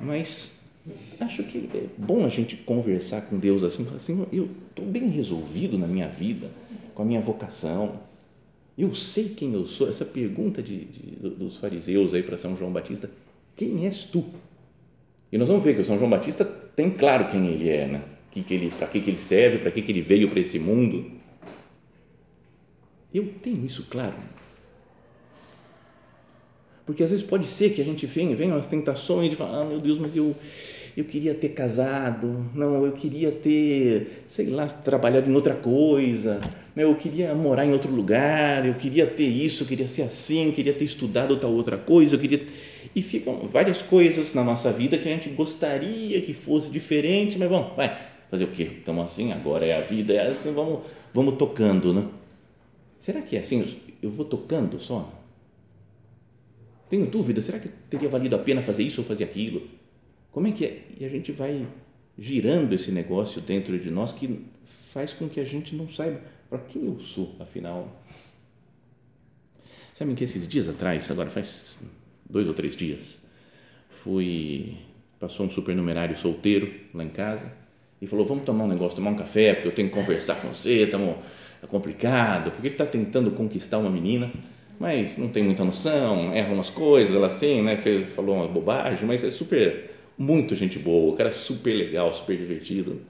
Mas 0.00 0.64
acho 1.20 1.42
que 1.44 1.68
é 1.74 1.84
bom 1.98 2.24
a 2.24 2.28
gente 2.28 2.56
conversar 2.56 3.22
com 3.22 3.38
Deus 3.38 3.62
assim, 3.62 3.86
assim, 3.94 4.26
eu 4.32 4.48
estou 4.70 4.86
bem 4.86 5.08
resolvido 5.08 5.76
na 5.76 5.86
minha 5.86 6.08
vida, 6.08 6.50
com 6.94 7.02
a 7.02 7.04
minha 7.04 7.20
vocação. 7.20 8.00
Eu 8.78 8.94
sei 8.94 9.30
quem 9.30 9.52
eu 9.52 9.66
sou. 9.66 9.90
Essa 9.90 10.06
pergunta 10.06 10.62
de, 10.62 10.86
de 10.86 11.28
dos 11.30 11.58
fariseus 11.58 12.14
aí 12.14 12.22
para 12.22 12.38
São 12.38 12.56
João 12.56 12.72
Batista, 12.72 13.10
quem 13.54 13.84
és 13.84 14.04
tu? 14.04 14.24
E 15.30 15.36
nós 15.36 15.48
vamos 15.48 15.62
ver 15.62 15.74
que 15.74 15.82
o 15.82 15.84
São 15.84 15.98
João 15.98 16.10
Batista 16.10 16.44
tem 16.44 16.90
claro 16.90 17.30
quem 17.30 17.46
ele 17.48 17.68
é, 17.68 17.86
né? 17.86 18.02
Que 18.30 18.42
que 18.42 18.54
ele, 18.54 18.70
para 18.70 18.86
que, 18.86 19.00
que 19.00 19.10
ele 19.10 19.18
serve, 19.18 19.58
para 19.58 19.70
que, 19.70 19.82
que 19.82 19.92
ele 19.92 20.00
veio 20.00 20.30
para 20.30 20.40
esse 20.40 20.58
mundo. 20.58 21.10
Eu 23.12 23.34
tenho 23.42 23.64
isso 23.66 23.86
claro. 23.90 24.16
Porque 26.90 27.04
às 27.04 27.10
vezes 27.12 27.24
pode 27.24 27.46
ser 27.46 27.70
que 27.70 27.80
a 27.80 27.84
gente 27.84 28.04
venha, 28.04 28.34
venha 28.34 28.52
umas 28.52 28.66
tentações 28.66 29.30
de 29.30 29.36
falar, 29.36 29.60
ah, 29.60 29.64
meu 29.64 29.78
Deus, 29.78 29.96
mas 29.96 30.16
eu, 30.16 30.34
eu 30.96 31.04
queria 31.04 31.32
ter 31.32 31.50
casado, 31.50 32.50
não, 32.52 32.84
eu 32.84 32.90
queria 32.90 33.30
ter, 33.30 34.24
sei 34.26 34.46
lá, 34.46 34.66
trabalhado 34.66 35.30
em 35.30 35.32
outra 35.32 35.54
coisa, 35.54 36.40
eu 36.76 36.92
queria 36.96 37.32
morar 37.32 37.64
em 37.64 37.72
outro 37.72 37.94
lugar, 37.94 38.66
eu 38.66 38.74
queria 38.74 39.06
ter 39.06 39.22
isso, 39.22 39.62
eu 39.62 39.68
queria 39.68 39.86
ser 39.86 40.02
assim, 40.02 40.46
eu 40.46 40.52
queria 40.52 40.72
ter 40.72 40.82
estudado 40.82 41.36
tal 41.36 41.52
outra 41.52 41.78
coisa, 41.78 42.16
eu 42.16 42.18
queria 42.18 42.44
e 42.92 43.02
ficam 43.02 43.46
várias 43.46 43.82
coisas 43.82 44.34
na 44.34 44.42
nossa 44.42 44.72
vida 44.72 44.98
que 44.98 45.08
a 45.08 45.12
gente 45.12 45.28
gostaria 45.28 46.20
que 46.20 46.32
fosse 46.32 46.72
diferente, 46.72 47.38
mas 47.38 47.48
bom, 47.48 47.72
vai 47.76 47.96
fazer 48.28 48.42
o 48.42 48.48
quê? 48.48 48.64
Estamos 48.64 49.06
assim, 49.06 49.30
agora 49.30 49.64
é 49.64 49.78
a 49.78 49.80
vida, 49.80 50.12
é 50.12 50.26
assim, 50.26 50.52
vamos, 50.52 50.80
vamos 51.14 51.36
tocando, 51.36 51.94
né? 51.94 52.04
Será 52.98 53.20
que 53.20 53.36
é 53.36 53.38
assim? 53.38 53.64
Eu 54.02 54.10
vou 54.10 54.24
tocando 54.24 54.80
só? 54.80 55.19
Tenho 56.90 57.06
dúvida, 57.06 57.40
será 57.40 57.60
que 57.60 57.68
teria 57.68 58.08
valido 58.08 58.34
a 58.34 58.38
pena 58.38 58.60
fazer 58.60 58.82
isso 58.82 59.00
ou 59.00 59.06
fazer 59.06 59.22
aquilo? 59.22 59.62
Como 60.32 60.48
é 60.48 60.52
que 60.52 60.64
é? 60.64 60.82
E 60.98 61.04
a 61.04 61.08
gente 61.08 61.30
vai 61.30 61.64
girando 62.18 62.72
esse 62.74 62.90
negócio 62.90 63.40
dentro 63.40 63.78
de 63.78 63.90
nós 63.92 64.12
que 64.12 64.44
faz 64.64 65.14
com 65.14 65.28
que 65.28 65.38
a 65.38 65.44
gente 65.44 65.76
não 65.76 65.88
saiba 65.88 66.20
para 66.48 66.58
quem 66.58 66.86
eu 66.86 66.98
sou, 66.98 67.36
afinal. 67.38 68.02
Sabem 69.94 70.16
que 70.16 70.24
esses 70.24 70.48
dias 70.48 70.68
atrás, 70.68 71.08
agora 71.12 71.30
faz 71.30 71.78
dois 72.28 72.48
ou 72.48 72.54
três 72.54 72.74
dias, 72.74 73.18
fui, 73.88 74.76
passou 75.20 75.46
um 75.46 75.50
supernumerário 75.50 76.16
solteiro 76.16 76.74
lá 76.92 77.04
em 77.04 77.08
casa 77.08 77.52
e 78.02 78.06
falou, 78.08 78.26
vamos 78.26 78.44
tomar 78.44 78.64
um 78.64 78.68
negócio, 78.68 78.96
tomar 78.96 79.10
um 79.10 79.16
café, 79.16 79.54
porque 79.54 79.68
eu 79.68 79.72
tenho 79.72 79.88
que 79.88 79.94
conversar 79.94 80.42
com 80.42 80.48
você, 80.48 80.90
é 81.62 81.66
complicado, 81.68 82.50
porque 82.50 82.66
ele 82.66 82.74
está 82.74 82.86
tentando 82.86 83.30
conquistar 83.30 83.78
uma 83.78 83.90
menina, 83.90 84.32
mas 84.80 85.18
não 85.18 85.28
tem 85.28 85.42
muita 85.42 85.62
noção, 85.62 86.32
erra 86.32 86.54
umas 86.54 86.70
coisas, 86.70 87.14
ela 87.14 87.26
assim, 87.26 87.60
né, 87.60 87.76
fez, 87.76 88.08
falou 88.14 88.36
uma 88.36 88.48
bobagem, 88.48 89.06
mas 89.06 89.22
é 89.22 89.30
super, 89.30 89.90
muito 90.16 90.56
gente 90.56 90.78
boa, 90.78 91.12
o 91.12 91.16
cara 91.16 91.28
é 91.28 91.32
super 91.32 91.74
legal, 91.74 92.14
super 92.14 92.34
divertido. 92.34 93.02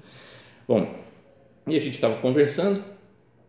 Bom, 0.66 0.92
e 1.68 1.76
a 1.76 1.80
gente 1.80 1.94
estava 1.94 2.16
conversando 2.16 2.82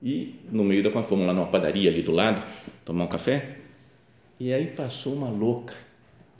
e 0.03 0.35
no 0.51 0.63
meio 0.63 0.83
da 0.83 0.91
fomos 1.01 1.25
lá 1.25 1.33
numa 1.33 1.47
padaria 1.47 1.89
ali 1.89 2.03
do 2.03 2.11
lado, 2.11 2.43
tomar 2.85 3.05
um 3.05 3.07
café, 3.07 3.57
e 4.39 4.53
aí 4.53 4.67
passou 4.67 5.15
uma 5.15 5.29
louca, 5.29 5.73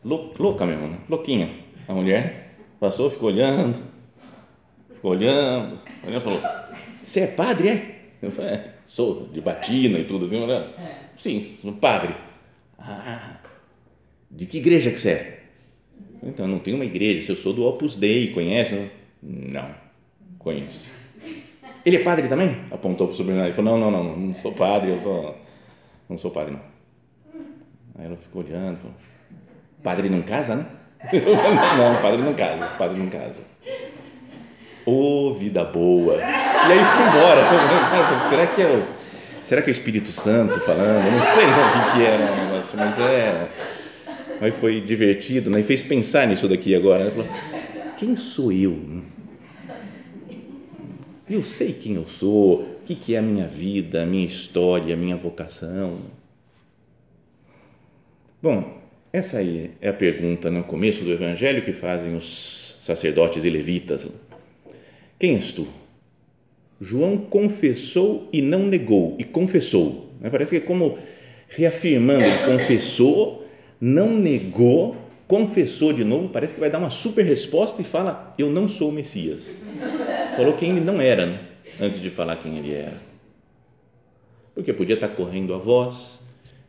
louca 0.05 0.67
mesmo, 0.67 0.88
né? 0.88 1.00
louquinha, 1.09 1.50
a 1.88 1.93
mulher, 1.93 2.57
passou, 2.79 3.09
ficou 3.09 3.29
olhando, 3.29 3.81
ficou 4.93 5.11
olhando, 5.11 5.79
olhando 6.05 6.21
falou, 6.21 6.41
você 7.03 7.21
é 7.21 7.27
padre, 7.27 7.69
é? 7.69 8.01
Eu 8.21 8.29
falei, 8.29 8.51
é, 8.51 8.73
sou, 8.85 9.27
de 9.33 9.41
batina 9.41 9.97
e 9.97 10.03
tudo 10.03 10.25
assim, 10.25 10.39
falei, 10.41 10.63
sim, 11.22 11.56
sou 11.62 11.74
padre. 11.74 12.16
Ah, 12.80 13.38
De 14.30 14.46
que 14.46 14.58
igreja 14.58 14.90
que 14.92 15.00
você 15.00 15.10
é? 15.12 15.44
Então, 16.24 16.48
não 16.48 16.60
tem 16.60 16.74
uma 16.74 16.86
igreja. 16.86 17.22
Se 17.22 17.32
eu 17.32 17.36
sou 17.36 17.54
do 17.54 17.63
Opus 17.63 17.96
Dei, 17.96 18.32
conhece? 18.32 18.90
Não, 19.22 19.70
conheço. 20.40 20.90
Ele 21.86 21.98
é 21.98 22.04
padre 22.04 22.28
também? 22.28 22.58
Apontou 22.72 23.08
para 23.08 23.13
o 23.13 23.18
sobrenome. 23.18 23.48
Ele 23.48 23.54
falou: 23.54 23.78
não, 23.78 23.92
não, 23.92 24.04
não, 24.04 24.18
não 24.18 24.36
sou 24.36 24.51
padre, 24.54 24.92
eu 24.92 24.98
sou. 24.98 25.36
Não 26.10 26.18
sou 26.18 26.32
padre, 26.32 26.54
não. 26.54 26.62
Aí 27.98 28.06
ela 28.06 28.18
ficou 28.18 28.44
olhando. 28.44 28.78
Falou, 28.78 28.96
padre 29.84 30.10
não 30.10 30.22
casa, 30.22 30.56
né? 30.56 30.66
não, 31.12 32.01
padre 32.01 32.22
não 32.22 32.34
casa, 32.34 32.68
padre 32.78 33.00
não 33.00 33.10
casa. 33.10 33.44
Ô, 34.86 35.30
oh, 35.30 35.34
vida 35.34 35.63
boa. 35.63 36.18
E 36.18 36.22
aí 36.22 36.80
foi 36.86 37.08
embora. 37.08 37.42
Será 38.30 38.48
que 38.48 38.62
é 38.62 38.66
o, 38.66 39.00
será 39.51 39.62
que 39.62 39.70
é 39.70 39.74
o 39.74 39.75
Espírito 39.75 40.13
Santo 40.13 40.62
falando? 40.62 41.12
Não 41.12 41.20
sei 41.20 41.43
o 41.43 41.93
que, 41.93 42.05
era 42.05 42.51
mas 42.74 42.98
é. 43.00 43.50
Aí 44.39 44.50
foi 44.50 44.79
divertido, 44.79 45.50
né? 45.50 45.60
E 45.60 45.63
fez 45.63 45.84
pensar 45.84 46.25
nisso 46.25 46.48
daqui 46.48 46.74
agora. 46.74 47.03
Né? 47.03 47.12
Falou, 47.12 47.27
quem 47.98 48.15
sou 48.15 48.50
eu? 48.53 49.03
Eu 51.29 51.43
sei 51.43 51.74
quem 51.74 51.96
eu 51.96 52.08
sou, 52.08 52.62
o 52.62 52.75
que, 52.86 52.96
que 52.96 53.13
é 53.13 53.17
a 53.17 53.22
minha 53.22 53.46
vida, 53.46 54.03
a 54.03 54.05
minha 54.05 54.25
história, 54.25 54.93
a 54.93 54.98
minha 54.98 55.17
vocação. 55.17 55.98
Bom, 58.41 58.81
essa 59.12 59.39
aí 59.39 59.72
é 59.81 59.89
a 59.89 59.93
pergunta 59.93 60.50
no 60.50 60.63
começo 60.63 61.03
do 61.03 61.12
Evangelho 61.12 61.62
que 61.62 61.74
fazem 61.74 62.15
os 62.15 62.77
sacerdotes 62.79 63.43
e 63.43 63.50
levitas. 63.50 64.08
Quem 65.20 65.36
és 65.36 65.51
tu? 65.51 65.80
João 66.81 67.15
confessou 67.15 68.27
e 68.33 68.41
não 68.41 68.65
negou, 68.65 69.15
e 69.19 69.23
confessou. 69.23 70.11
Né? 70.19 70.31
Parece 70.31 70.50
que 70.50 70.57
é 70.57 70.67
como 70.67 70.97
reafirmando, 71.47 72.25
confessou, 72.47 73.47
não 73.79 74.17
negou, 74.17 74.97
confessou 75.27 75.93
de 75.93 76.03
novo, 76.03 76.29
parece 76.29 76.55
que 76.55 76.59
vai 76.59 76.71
dar 76.71 76.79
uma 76.79 76.89
super 76.89 77.23
resposta 77.23 77.83
e 77.83 77.85
fala: 77.85 78.33
Eu 78.35 78.50
não 78.50 78.67
sou 78.67 78.89
o 78.89 78.91
Messias. 78.91 79.57
Falou 80.35 80.53
quem 80.53 80.71
ele 80.71 80.81
não 80.81 81.00
era, 81.00 81.27
né? 81.27 81.39
antes 81.79 82.01
de 82.01 82.09
falar 82.09 82.38
quem 82.38 82.57
ele 82.57 82.73
era. 82.73 82.97
Porque 84.55 84.73
podia 84.73 84.95
estar 84.95 85.09
correndo 85.09 85.53
a 85.53 85.59
voz 85.59 86.21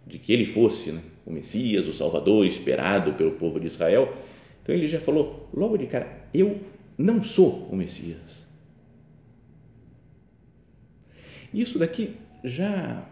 de 0.07 0.19
que 0.19 0.31
ele 0.31 0.45
fosse 0.45 0.92
né? 0.92 1.00
o 1.25 1.33
Messias, 1.33 1.88
o 1.88 1.92
Salvador 1.92 2.45
esperado 2.45 3.14
pelo 3.14 3.33
povo 3.33 3.59
de 3.59 3.66
Israel. 3.66 4.12
Então 4.62 4.75
ele 4.75 4.88
já 4.88 5.00
falou 5.00 5.49
logo 5.54 5.78
de 5.78 5.87
cara: 5.87 6.26
Eu 6.35 6.61
não 6.99 7.23
sou 7.23 7.66
o 7.71 7.76
Messias. 7.76 8.52
Isso 11.53 11.79
daqui 11.79 12.17
já 12.43 13.07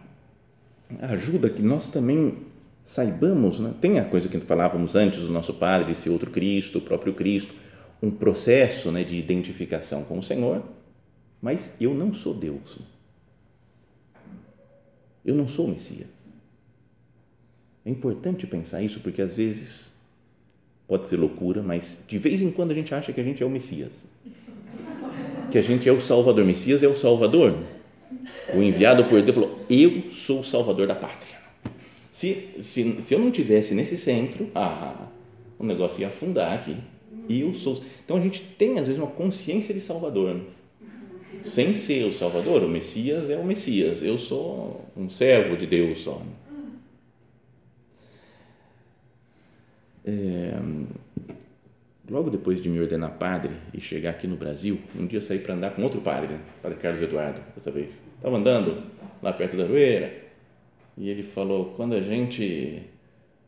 ajuda 1.01 1.49
que 1.49 1.61
nós 1.61 1.87
também 1.89 2.37
saibamos, 2.83 3.59
né? 3.59 3.73
tem 3.79 3.99
a 3.99 4.05
coisa 4.05 4.27
que 4.27 4.39
falávamos 4.39 4.95
antes 4.95 5.21
do 5.21 5.29
nosso 5.29 5.53
Padre, 5.53 5.91
esse 5.91 6.09
outro 6.09 6.31
Cristo, 6.31 6.79
o 6.79 6.81
próprio 6.81 7.13
Cristo, 7.13 7.53
um 8.01 8.09
processo 8.09 8.91
né, 8.91 9.03
de 9.03 9.15
identificação 9.15 10.03
com 10.03 10.17
o 10.17 10.23
Senhor, 10.23 10.63
mas 11.41 11.75
eu 11.79 11.93
não 11.93 12.13
sou 12.13 12.33
Deus. 12.33 12.79
Eu 15.23 15.35
não 15.35 15.47
sou 15.47 15.67
o 15.67 15.69
Messias. 15.69 16.31
É 17.85 17.89
importante 17.89 18.47
pensar 18.47 18.81
isso 18.81 18.99
porque 19.01 19.21
às 19.21 19.37
vezes 19.37 19.91
pode 20.87 21.07
ser 21.07 21.15
loucura, 21.17 21.61
mas 21.61 22.03
de 22.07 22.17
vez 22.17 22.41
em 22.41 22.51
quando 22.51 22.71
a 22.71 22.73
gente 22.73 22.93
acha 22.93 23.13
que 23.13 23.21
a 23.21 23.23
gente 23.23 23.41
é 23.41 23.45
o 23.45 23.49
Messias. 23.49 24.07
Que 25.51 25.57
a 25.57 25.61
gente 25.61 25.87
é 25.87 25.91
o 25.91 26.01
Salvador. 26.01 26.43
Messias 26.43 26.83
é 26.83 26.87
o 26.87 26.95
Salvador. 26.95 27.57
O 28.53 28.61
enviado 28.61 29.05
por 29.05 29.21
Deus 29.21 29.35
falou: 29.35 29.59
Eu 29.69 30.11
sou 30.11 30.39
o 30.39 30.43
Salvador 30.43 30.87
da 30.87 30.95
pátria. 30.95 31.35
Se, 32.11 32.49
se, 32.59 33.01
se 33.01 33.13
eu 33.13 33.19
não 33.19 33.31
tivesse 33.31 33.73
nesse 33.73 33.97
centro, 33.97 34.49
ah, 34.53 35.07
o 35.57 35.65
negócio 35.65 36.01
ia 36.01 36.07
afundar 36.07 36.53
aqui. 36.53 36.75
Eu 37.29 37.53
sou. 37.53 37.81
Então 38.03 38.17
a 38.17 38.21
gente 38.21 38.41
tem 38.41 38.77
às 38.77 38.87
vezes 38.87 39.01
uma 39.01 39.11
consciência 39.11 39.73
de 39.73 39.81
Salvador. 39.81 40.39
Sem 41.43 41.73
ser 41.73 42.05
o 42.05 42.13
Salvador, 42.13 42.63
o 42.63 42.69
Messias 42.69 43.29
é 43.29 43.37
o 43.37 43.43
Messias. 43.43 44.03
Eu 44.03 44.17
sou 44.17 44.85
um 44.95 45.09
servo 45.09 45.55
de 45.55 45.65
Deus 45.65 46.01
só. 46.01 46.21
É, 50.05 50.59
logo 52.11 52.29
depois 52.29 52.61
de 52.61 52.67
me 52.67 52.77
ordenar 52.79 53.17
padre 53.17 53.53
e 53.73 53.79
chegar 53.79 54.09
aqui 54.09 54.27
no 54.27 54.35
Brasil, 54.35 54.77
um 54.95 55.07
dia 55.07 55.21
saí 55.21 55.39
para 55.39 55.55
andar 55.55 55.71
com 55.71 55.81
outro 55.81 56.01
padre, 56.01 56.33
né? 56.33 56.41
padre 56.61 56.77
Carlos 56.77 57.01
Eduardo, 57.01 57.39
dessa 57.55 57.71
vez. 57.71 58.03
Estava 58.17 58.35
andando 58.35 58.83
lá 59.23 59.31
perto 59.31 59.55
da 59.55 59.63
Aroeira 59.63 60.13
e 60.97 61.09
ele 61.09 61.23
falou: 61.23 61.73
quando 61.77 61.95
a 61.95 62.01
gente 62.01 62.83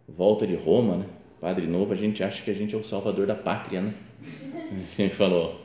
volta 0.08 0.48
de 0.48 0.56
Roma, 0.56 0.96
né? 0.96 1.06
padre 1.42 1.68
novo, 1.68 1.92
a 1.92 1.98
gente 1.98 2.24
acha 2.24 2.42
que 2.42 2.50
a 2.50 2.54
gente 2.54 2.74
é 2.74 2.78
o 2.78 2.84
salvador 2.86 3.28
da 3.28 3.36
pátria, 3.36 3.82
né? 3.82 3.94
Ele 4.98 5.10
falou, 5.10 5.60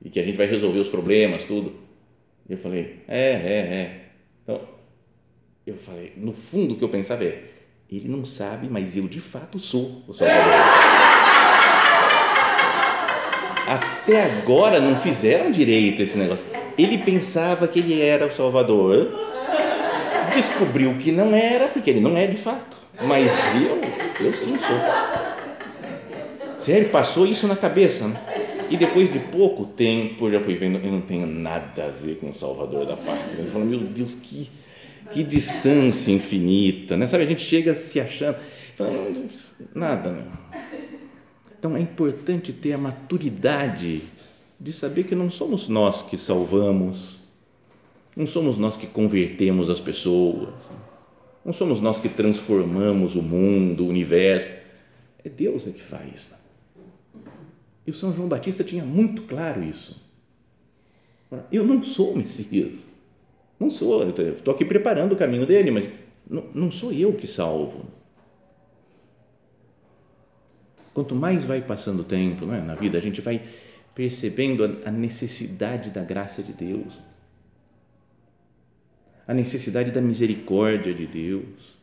e 0.00 0.08
que 0.08 0.20
a 0.20 0.24
gente 0.24 0.36
vai 0.36 0.46
resolver 0.46 0.78
os 0.78 0.88
problemas, 0.88 1.42
tudo. 1.42 1.74
E 2.48 2.52
eu 2.52 2.58
falei, 2.58 3.00
é, 3.08 3.32
é, 3.32 3.58
é. 3.58 4.04
Então, 4.44 4.60
eu 5.66 5.74
falei, 5.74 6.12
no 6.16 6.32
fundo 6.32 6.74
o 6.74 6.76
que 6.76 6.84
eu 6.84 6.88
pensava 6.88 7.24
é, 7.24 7.42
ele 7.90 8.06
não 8.06 8.24
sabe, 8.24 8.68
mas 8.68 8.96
eu 8.96 9.08
de 9.08 9.18
fato 9.18 9.58
sou 9.58 10.04
o 10.06 10.12
salvador. 10.14 10.44
Até 13.70 14.24
agora 14.24 14.80
não 14.80 14.96
fizeram 14.96 15.52
direito 15.52 16.02
esse 16.02 16.18
negócio. 16.18 16.44
Ele 16.76 16.98
pensava 16.98 17.68
que 17.68 17.78
ele 17.78 18.02
era 18.02 18.26
o 18.26 18.30
salvador, 18.30 19.12
descobriu 20.34 20.92
que 20.94 21.12
não 21.12 21.32
era, 21.32 21.68
porque 21.68 21.88
ele 21.88 22.00
não 22.00 22.16
é 22.16 22.26
de 22.26 22.36
fato. 22.36 22.76
Mas 23.00 23.30
eu, 23.54 24.26
eu 24.26 24.34
sim 24.34 24.58
sou. 24.58 24.76
Sério, 26.58 26.88
passou 26.88 27.24
isso 27.24 27.46
na 27.46 27.54
cabeça. 27.54 28.08
Né? 28.08 28.16
E 28.70 28.76
depois 28.76 29.12
de 29.12 29.20
pouco 29.20 29.64
tempo, 29.64 30.26
eu 30.26 30.32
já 30.32 30.40
fui 30.40 30.56
vendo, 30.56 30.84
eu 30.84 30.90
não 30.90 31.00
tenho 31.00 31.28
nada 31.28 31.84
a 31.84 31.90
ver 31.90 32.16
com 32.16 32.30
o 32.30 32.34
Salvador 32.34 32.84
da 32.86 32.96
Pátria. 32.96 33.44
Você 33.44 33.52
fala, 33.52 33.64
meu 33.64 33.78
Deus, 33.78 34.16
que, 34.16 34.50
que 35.10 35.22
distância 35.22 36.10
infinita, 36.10 36.96
né? 36.96 37.06
Sabe, 37.06 37.22
a 37.22 37.26
gente 37.26 37.44
chega 37.44 37.76
se 37.76 38.00
achando, 38.00 38.36
fala, 38.74 38.90
nada, 39.72 40.10
não. 40.10 40.40
Então 41.60 41.76
é 41.76 41.80
importante 41.80 42.54
ter 42.54 42.72
a 42.72 42.78
maturidade 42.78 44.02
de 44.58 44.72
saber 44.72 45.04
que 45.04 45.14
não 45.14 45.28
somos 45.28 45.68
nós 45.68 46.00
que 46.00 46.16
salvamos, 46.16 47.18
não 48.16 48.24
somos 48.24 48.56
nós 48.56 48.78
que 48.78 48.86
convertemos 48.86 49.68
as 49.68 49.78
pessoas, 49.78 50.72
não 51.44 51.52
somos 51.52 51.78
nós 51.78 52.00
que 52.00 52.08
transformamos 52.08 53.14
o 53.14 53.20
mundo, 53.20 53.84
o 53.84 53.88
universo. 53.88 54.48
É 55.22 55.28
Deus 55.28 55.66
é 55.66 55.70
que 55.70 55.82
faz. 55.82 56.34
E 57.86 57.90
o 57.90 57.94
São 57.94 58.14
João 58.14 58.26
Batista 58.26 58.64
tinha 58.64 58.82
muito 58.82 59.24
claro 59.24 59.62
isso. 59.62 60.00
Eu 61.52 61.66
não 61.66 61.82
sou 61.82 62.14
o 62.14 62.16
Messias. 62.16 62.86
Não 63.58 63.68
sou. 63.68 64.08
Estou 64.08 64.54
aqui 64.54 64.64
preparando 64.64 65.12
o 65.12 65.16
caminho 65.16 65.44
dele, 65.44 65.70
mas 65.70 65.90
não, 66.26 66.46
não 66.54 66.70
sou 66.70 66.90
eu 66.90 67.12
que 67.12 67.26
salvo. 67.26 67.99
Quanto 70.92 71.14
mais 71.14 71.44
vai 71.44 71.60
passando 71.60 72.00
o 72.00 72.04
tempo 72.04 72.50
é? 72.52 72.60
na 72.60 72.74
vida, 72.74 72.98
a 72.98 73.00
gente 73.00 73.20
vai 73.20 73.40
percebendo 73.94 74.64
a 74.84 74.90
necessidade 74.90 75.90
da 75.90 76.02
graça 76.02 76.42
de 76.42 76.52
Deus 76.52 77.10
a 79.30 79.34
necessidade 79.34 79.92
da 79.92 80.00
misericórdia 80.00 80.92
de 80.92 81.06
Deus. 81.06 81.79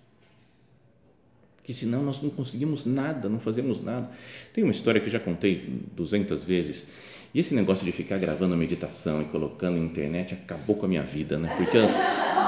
Que 1.67 1.73
senão 1.73 2.01
nós 2.01 2.21
não 2.21 2.29
conseguimos 2.29 2.85
nada, 2.85 3.27
não 3.27 3.41
fazemos 3.41 3.83
nada. 3.83 4.09
Tem 4.53 4.63
uma 4.63 4.71
história 4.71 5.01
que 5.01 5.07
eu 5.07 5.11
já 5.11 5.19
contei 5.19 5.83
duzentas 5.93 6.45
vezes. 6.45 6.87
E 7.33 7.41
esse 7.41 7.53
negócio 7.53 7.83
de 7.83 7.91
ficar 7.91 8.17
gravando 8.17 8.55
meditação 8.55 9.21
e 9.21 9.25
colocando 9.25 9.77
na 9.77 9.83
internet 9.83 10.33
acabou 10.33 10.77
com 10.77 10.85
a 10.85 10.87
minha 10.87 11.03
vida, 11.03 11.37
né? 11.37 11.53
Porque 11.57 11.75
eu 11.75 11.83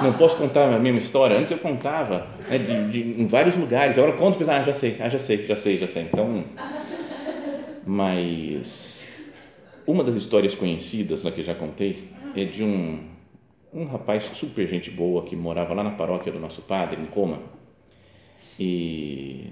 não 0.01 0.13
posso 0.13 0.37
contar 0.37 0.73
a 0.73 0.79
mesma 0.79 0.99
história. 1.01 1.37
Antes 1.37 1.51
eu 1.51 1.57
contava 1.57 2.27
né, 2.49 2.57
de, 2.57 2.91
de, 2.91 3.21
em 3.21 3.27
vários 3.27 3.57
lugares. 3.57 3.97
Agora 3.97 4.13
eu 4.13 4.17
conto 4.17 4.35
e 4.35 4.37
penso, 4.37 4.51
ah, 4.51 4.63
já 4.63 4.73
sei, 4.73 4.95
ah, 5.01 5.09
já 5.09 5.19
sei, 5.19 5.45
já 5.45 5.55
sei, 5.57 5.77
já 5.77 5.87
sei. 5.87 6.03
Então, 6.03 6.41
mas 7.85 9.11
uma 9.85 10.01
das 10.01 10.15
histórias 10.15 10.55
conhecidas 10.55 11.23
lá 11.23 11.31
que 11.31 11.41
eu 11.41 11.45
já 11.45 11.55
contei 11.55 12.07
é 12.37 12.45
de 12.45 12.63
um 12.63 13.19
um 13.71 13.85
rapaz 13.85 14.23
super 14.33 14.67
gente 14.67 14.89
boa 14.89 15.23
que 15.23 15.35
morava 15.35 15.73
lá 15.73 15.83
na 15.83 15.91
paróquia 15.91 16.31
do 16.31 16.39
nosso 16.39 16.63
padre, 16.63 17.01
em 17.01 17.05
Coma, 17.05 17.39
e, 18.59 19.47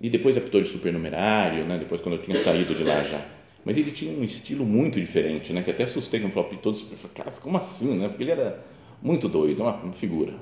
e 0.00 0.10
depois 0.10 0.36
apitou 0.36 0.60
de 0.60 0.68
supernumerário, 0.68 1.64
né? 1.64 1.78
depois 1.78 2.00
quando 2.00 2.16
eu 2.16 2.22
tinha 2.22 2.36
saído 2.36 2.74
de 2.74 2.82
lá 2.82 3.02
já. 3.02 3.24
Mas 3.64 3.76
ele 3.76 3.90
tinha 3.90 4.12
um 4.18 4.24
estilo 4.24 4.64
muito 4.64 5.00
diferente, 5.00 5.52
né? 5.52 5.62
que 5.62 5.70
até 5.70 5.84
assustei 5.84 6.20
quando 6.20 6.32
falou 6.32 6.48
apitou 6.48 6.72
de 6.72 6.80
supernumerário. 6.80 7.40
Como 7.40 7.56
assim? 7.56 7.98
Né? 7.98 8.08
Porque 8.08 8.24
ele 8.24 8.32
era 8.32 8.62
muito 9.02 9.28
doido, 9.28 9.62
uma 9.62 9.92
figura. 9.92 10.34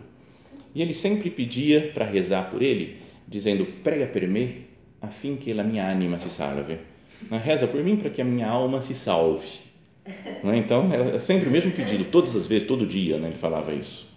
E 0.74 0.82
ele 0.82 0.94
sempre 0.94 1.30
pedia 1.30 1.90
para 1.92 2.04
rezar 2.04 2.50
por 2.50 2.62
ele, 2.62 2.98
dizendo, 3.26 3.66
prega 3.82 4.06
per 4.06 4.28
me, 4.28 4.66
afim 5.00 5.36
que 5.36 5.52
a 5.58 5.64
minha 5.64 5.88
anima 5.88 6.18
se 6.18 6.30
salve. 6.30 6.78
Reza 7.44 7.66
por 7.66 7.82
mim 7.82 7.96
para 7.96 8.10
que 8.10 8.22
a 8.22 8.24
minha 8.24 8.48
alma 8.48 8.80
se 8.80 8.94
salve. 8.94 9.48
Né? 10.42 10.56
Então, 10.56 10.92
era 10.92 11.18
sempre 11.18 11.48
o 11.48 11.50
mesmo 11.50 11.72
pedido, 11.72 12.04
todas 12.04 12.34
as 12.34 12.46
vezes, 12.46 12.66
todo 12.66 12.86
dia, 12.86 13.18
né? 13.18 13.28
ele 13.28 13.36
falava 13.36 13.72
isso. 13.72 14.08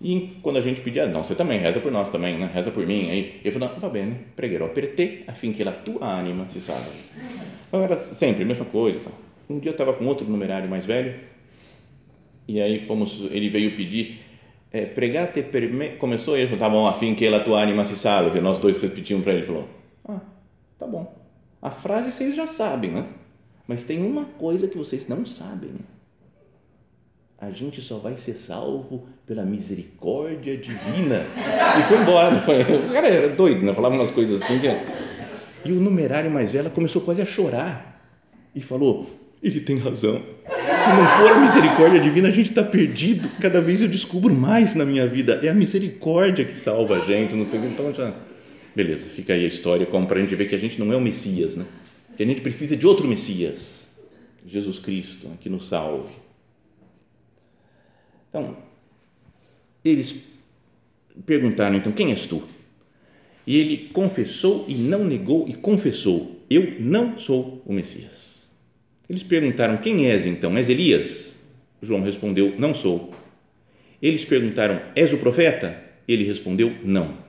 E 0.00 0.38
quando 0.42 0.58
a 0.58 0.60
gente 0.60 0.80
pedia, 0.80 1.08
não, 1.08 1.24
você 1.24 1.34
também 1.34 1.58
reza 1.58 1.80
por 1.80 1.90
nós 1.90 2.08
também, 2.08 2.38
né? 2.38 2.48
reza 2.52 2.70
por 2.70 2.86
mim. 2.86 3.10
Aí 3.10 3.40
eu 3.44 3.52
falei, 3.52 3.68
va 3.78 3.88
bene, 3.88 4.16
pregherò 4.36 4.68
per 4.68 4.94
te 4.94 5.24
affinché 5.26 5.64
la 5.64 5.72
tua 5.72 6.18
anima 6.18 6.46
si 6.48 6.60
salvi. 6.60 6.98
Então 7.66 7.82
era 7.82 7.96
sempre 7.96 8.44
a 8.44 8.46
mesma 8.46 8.64
coisa. 8.64 9.00
Tá? 9.00 9.10
Um 9.50 9.58
dia 9.58 9.70
eu 9.70 9.72
estava 9.72 9.92
com 9.92 10.04
outro 10.06 10.24
numerário 10.26 10.70
mais 10.70 10.86
velho 10.86 11.14
e 12.46 12.60
aí 12.60 12.78
fomos, 12.78 13.18
ele 13.30 13.48
veio 13.48 13.74
pedir, 13.74 14.20
é, 14.70 14.86
pregate 14.86 15.42
per 15.42 15.68
me, 15.70 15.90
começou 15.96 16.36
ele, 16.36 16.46
falou, 16.46 16.60
tá 16.60 16.70
bom, 16.70 16.86
affinché 16.86 17.28
la 17.28 17.40
tua 17.40 17.60
anima 17.60 17.84
si 17.84 17.96
salve. 17.96 18.40
Nós 18.40 18.60
dois 18.60 18.78
repetimos 18.78 19.24
para 19.24 19.32
ele, 19.32 19.44
falou, 19.44 19.68
ah, 20.08 20.20
tá 20.78 20.86
bom. 20.86 21.12
A 21.60 21.70
frase 21.70 22.12
vocês 22.12 22.36
já 22.36 22.46
sabem, 22.46 22.92
né? 22.92 23.04
Mas 23.66 23.84
tem 23.84 24.00
uma 24.02 24.24
coisa 24.24 24.68
que 24.68 24.78
vocês 24.78 25.08
não 25.08 25.26
sabem. 25.26 25.72
A 27.36 27.50
gente 27.50 27.80
só 27.80 27.98
vai 27.98 28.16
ser 28.16 28.34
salvo 28.34 29.08
pela 29.28 29.44
misericórdia 29.44 30.56
divina. 30.56 31.24
E 31.78 31.82
foi 31.82 31.98
embora. 31.98 32.30
Né? 32.30 32.40
Foi, 32.40 32.62
o 32.62 32.90
cara 32.90 33.06
era 33.06 33.28
doido, 33.28 33.62
né? 33.62 33.74
falava 33.74 33.94
umas 33.94 34.10
coisas 34.10 34.42
assim. 34.42 34.58
Que... 34.58 34.68
E 35.68 35.72
o 35.72 35.80
numerário 35.80 36.30
mais 36.30 36.52
velho 36.52 36.70
começou 36.70 37.02
quase 37.02 37.20
a 37.20 37.26
chorar. 37.26 38.02
E 38.54 38.62
falou: 38.62 39.06
ele 39.42 39.60
tem 39.60 39.76
razão. 39.76 40.22
Se 40.46 40.88
não 40.88 41.06
for 41.18 41.32
a 41.32 41.40
misericórdia 41.40 42.00
divina, 42.00 42.28
a 42.28 42.30
gente 42.30 42.48
está 42.48 42.64
perdido. 42.64 43.28
Cada 43.38 43.60
vez 43.60 43.82
eu 43.82 43.88
descubro 43.88 44.34
mais 44.34 44.74
na 44.74 44.86
minha 44.86 45.06
vida. 45.06 45.38
É 45.42 45.50
a 45.50 45.54
misericórdia 45.54 46.46
que 46.46 46.54
salva 46.54 46.96
a 46.96 47.00
gente. 47.04 47.34
Não 47.34 47.44
sei 47.44 47.60
Então 47.60 47.92
já. 47.92 48.14
Beleza, 48.74 49.08
fica 49.08 49.34
aí 49.34 49.44
a 49.44 49.48
história, 49.48 49.84
como 49.84 50.06
para 50.06 50.18
a 50.18 50.22
gente 50.22 50.34
ver 50.34 50.48
que 50.48 50.54
a 50.54 50.58
gente 50.58 50.78
não 50.78 50.92
é 50.92 50.96
o 50.96 51.00
Messias, 51.00 51.56
né? 51.56 51.66
que 52.16 52.22
a 52.22 52.26
gente 52.26 52.40
precisa 52.40 52.76
de 52.76 52.86
outro 52.86 53.06
Messias, 53.08 53.88
Jesus 54.46 54.78
Cristo, 54.78 55.28
né? 55.28 55.36
que 55.40 55.48
nos 55.48 55.68
salve. 55.68 56.12
Então, 58.28 58.56
eles 59.84 60.14
perguntaram 61.24 61.76
então: 61.76 61.92
Quem 61.92 62.10
és 62.10 62.26
tu? 62.26 62.42
E 63.46 63.56
ele 63.56 63.88
confessou 63.92 64.64
e 64.68 64.74
não 64.74 65.04
negou 65.04 65.48
e 65.48 65.54
confessou: 65.54 66.44
Eu 66.50 66.80
não 66.80 67.18
sou 67.18 67.62
o 67.64 67.72
Messias. 67.72 68.50
Eles 69.08 69.22
perguntaram: 69.22 69.78
Quem 69.78 70.06
és 70.06 70.26
então? 70.26 70.56
És 70.56 70.68
Elias? 70.68 71.40
João 71.80 72.02
respondeu: 72.02 72.54
Não 72.58 72.74
sou. 72.74 73.14
Eles 74.02 74.24
perguntaram: 74.24 74.80
És 74.94 75.12
o 75.12 75.18
profeta? 75.18 75.82
Ele 76.06 76.24
respondeu: 76.24 76.74
Não. 76.84 77.26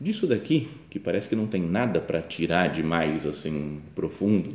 Disso 0.00 0.28
daqui, 0.28 0.68
que 0.88 1.00
parece 1.00 1.28
que 1.28 1.34
não 1.34 1.48
tem 1.48 1.60
nada 1.60 2.00
para 2.00 2.22
tirar 2.22 2.68
de 2.68 2.84
mais 2.84 3.26
assim 3.26 3.80
profundo, 3.96 4.54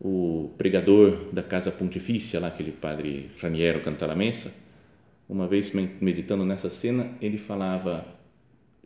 o 0.00 0.50
pregador 0.58 1.32
da 1.32 1.42
Casa 1.42 1.70
Pontifícia, 1.70 2.38
lá, 2.38 2.48
aquele 2.48 2.72
padre 2.72 3.30
Raniero 3.40 3.80
Cantalamessa, 3.80 4.54
uma 5.28 5.48
vez 5.48 5.72
meditando 6.00 6.44
nessa 6.44 6.70
cena, 6.70 7.10
ele 7.20 7.38
falava: 7.38 8.06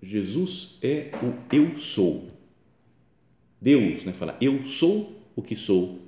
Jesus 0.03 0.79
é 0.83 1.11
o 1.23 1.55
eu 1.55 1.79
sou. 1.79 2.29
Deus, 3.61 4.05
né, 4.05 4.13
fala: 4.13 4.37
Eu 4.41 4.63
sou 4.63 5.21
o 5.37 5.43
que 5.43 5.55
sou. 5.55 5.99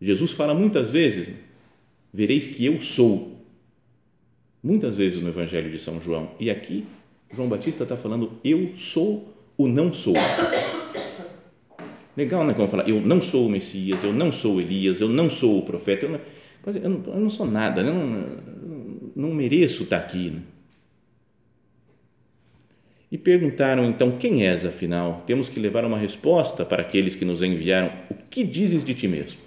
Jesus 0.00 0.32
fala 0.32 0.54
muitas 0.54 0.90
vezes: 0.90 1.30
Vereis 2.12 2.48
que 2.48 2.66
eu 2.66 2.80
sou. 2.80 3.36
Muitas 4.62 4.96
vezes 4.96 5.20
no 5.20 5.28
Evangelho 5.28 5.70
de 5.70 5.78
São 5.78 6.00
João. 6.00 6.34
E 6.40 6.50
aqui 6.50 6.84
João 7.32 7.48
Batista 7.48 7.84
está 7.84 7.96
falando: 7.96 8.32
Eu 8.42 8.76
sou 8.76 9.32
o 9.56 9.68
não 9.68 9.92
sou. 9.92 10.14
Legal, 12.16 12.44
né? 12.44 12.54
Como 12.54 12.66
falar, 12.66 12.88
eu 12.88 13.00
não 13.00 13.20
sou 13.20 13.46
o 13.46 13.50
Messias, 13.50 14.02
eu 14.02 14.12
não 14.12 14.32
sou 14.32 14.60
Elias, 14.60 15.00
eu 15.00 15.08
não 15.08 15.28
sou 15.28 15.58
o 15.58 15.62
profeta, 15.62 16.06
eu 16.06 16.12
não, 16.12 16.20
eu 16.74 16.90
não, 16.90 17.14
eu 17.14 17.20
não 17.20 17.30
sou 17.30 17.46
nada, 17.46 17.82
eu 17.82 17.92
não, 17.92 18.26
não 19.14 19.34
mereço 19.34 19.82
estar 19.82 19.98
aqui. 19.98 20.30
Né? 20.30 20.40
E 23.12 23.18
perguntaram 23.18 23.84
então: 23.84 24.12
Quem 24.12 24.46
és 24.46 24.64
afinal? 24.64 25.22
Temos 25.26 25.50
que 25.50 25.60
levar 25.60 25.84
uma 25.84 25.98
resposta 25.98 26.64
para 26.64 26.82
aqueles 26.82 27.14
que 27.14 27.24
nos 27.24 27.42
enviaram: 27.42 27.92
O 28.10 28.14
que 28.30 28.42
dizes 28.42 28.82
de 28.82 28.94
ti 28.94 29.06
mesmo? 29.06 29.38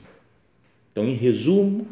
Então, 0.92 1.06
em 1.06 1.16
resumo, 1.16 1.88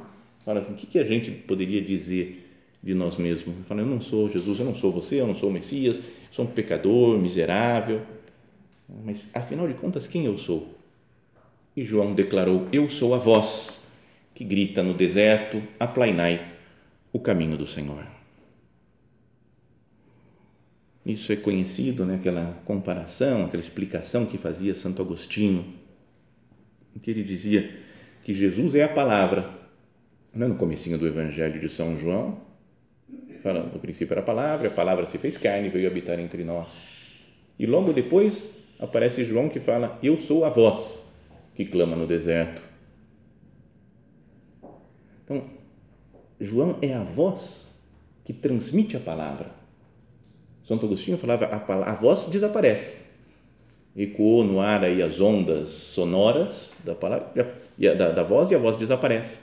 fala 0.46 0.60
assim: 0.60 0.74
o 0.74 0.76
que 0.76 1.00
a 1.00 1.04
gente 1.04 1.32
poderia 1.32 1.82
dizer 1.82 2.46
de 2.84 2.94
nós 2.94 3.18
mesmos? 3.18 3.56
Fala, 3.66 3.82
eu 3.82 3.88
não 3.88 4.00
sou 4.00 4.30
Jesus, 4.30 4.60
eu 4.60 4.66
não 4.66 4.76
sou 4.76 4.92
você, 4.92 5.20
eu 5.20 5.28
não 5.28 5.36
sou 5.36 5.50
o 5.50 5.54
Messias, 5.54 6.02
sou 6.30 6.46
um 6.46 6.48
pecador, 6.48 7.18
miserável 7.18 8.02
mas 8.90 9.36
afinal 9.36 9.68
de 9.68 9.74
contas, 9.74 10.08
quem 10.08 10.26
eu 10.26 10.38
sou? 10.38 10.78
E 11.76 11.84
João 11.84 12.14
declarou: 12.14 12.68
Eu 12.72 12.90
sou 12.90 13.14
a 13.14 13.18
voz 13.18 13.88
que 14.34 14.44
grita 14.44 14.82
no 14.82 14.94
deserto: 14.94 15.62
aplainai 15.80 16.46
o 17.12 17.20
caminho 17.20 17.58
do 17.58 17.68
Senhor. 17.68 18.06
Isso 21.06 21.32
é 21.32 21.38
conhecido, 21.38 22.06
né? 22.06 22.16
aquela 22.16 22.62
comparação, 22.66 23.46
aquela 23.46 23.64
explicação 23.64 24.26
que 24.26 24.38
fazia 24.38 24.76
Santo 24.76 25.02
Agostinho, 25.02 25.66
em 26.94 27.00
que 27.00 27.10
ele 27.10 27.24
dizia 27.24 27.74
que 28.24 28.34
Jesus 28.34 28.76
é 28.76 28.84
a 28.84 28.90
palavra. 28.90 29.50
Não 30.34 30.48
é 30.48 30.50
no 30.50 30.56
comecinho 30.56 30.98
do 30.98 31.08
Evangelho 31.08 31.62
de 31.62 31.70
São 31.70 31.98
João, 31.98 32.42
falando, 33.42 33.74
no 33.74 33.80
princípio 33.80 34.14
era 34.14 34.22
a 34.22 34.26
palavra, 34.26 34.68
a 34.68 34.72
palavra 34.72 35.06
se 35.06 35.18
fez 35.18 35.38
carne 35.38 35.70
veio 35.70 35.88
habitar 35.88 36.20
entre 36.20 36.44
nós. 36.44 36.68
E 37.58 37.66
logo 37.66 37.94
depois 37.94 38.52
aparece 38.80 39.24
João 39.24 39.50
que 39.50 39.60
fala: 39.60 39.98
Eu 40.02 40.20
sou 40.20 40.46
a 40.46 40.50
voz 40.50 41.14
que 41.56 41.66
clama 41.66 41.96
no 41.96 42.08
deserto. 42.08 42.62
Então, 45.24 45.44
João 46.40 46.78
é 46.82 46.94
a 46.94 47.04
voz 47.04 47.74
que 48.24 48.34
transmite 48.34 48.96
a 48.96 49.00
palavra. 49.00 49.52
Santo 50.64 50.86
Agostinho 50.86 51.18
falava: 51.18 51.46
a, 51.46 51.92
a 51.92 51.96
voz 51.96 52.28
desaparece. 52.28 53.08
Ecoou 53.96 54.44
no 54.44 54.60
ar 54.60 54.84
aí 54.84 55.02
as 55.02 55.20
ondas 55.20 55.72
sonoras 55.72 56.76
da 56.84 56.94
palavra, 56.94 57.32
da, 57.98 58.12
da 58.12 58.24
voz 58.24 58.52
e 58.52 58.56
a 58.56 58.60
voz 58.60 58.78
desaparece. 58.78 59.40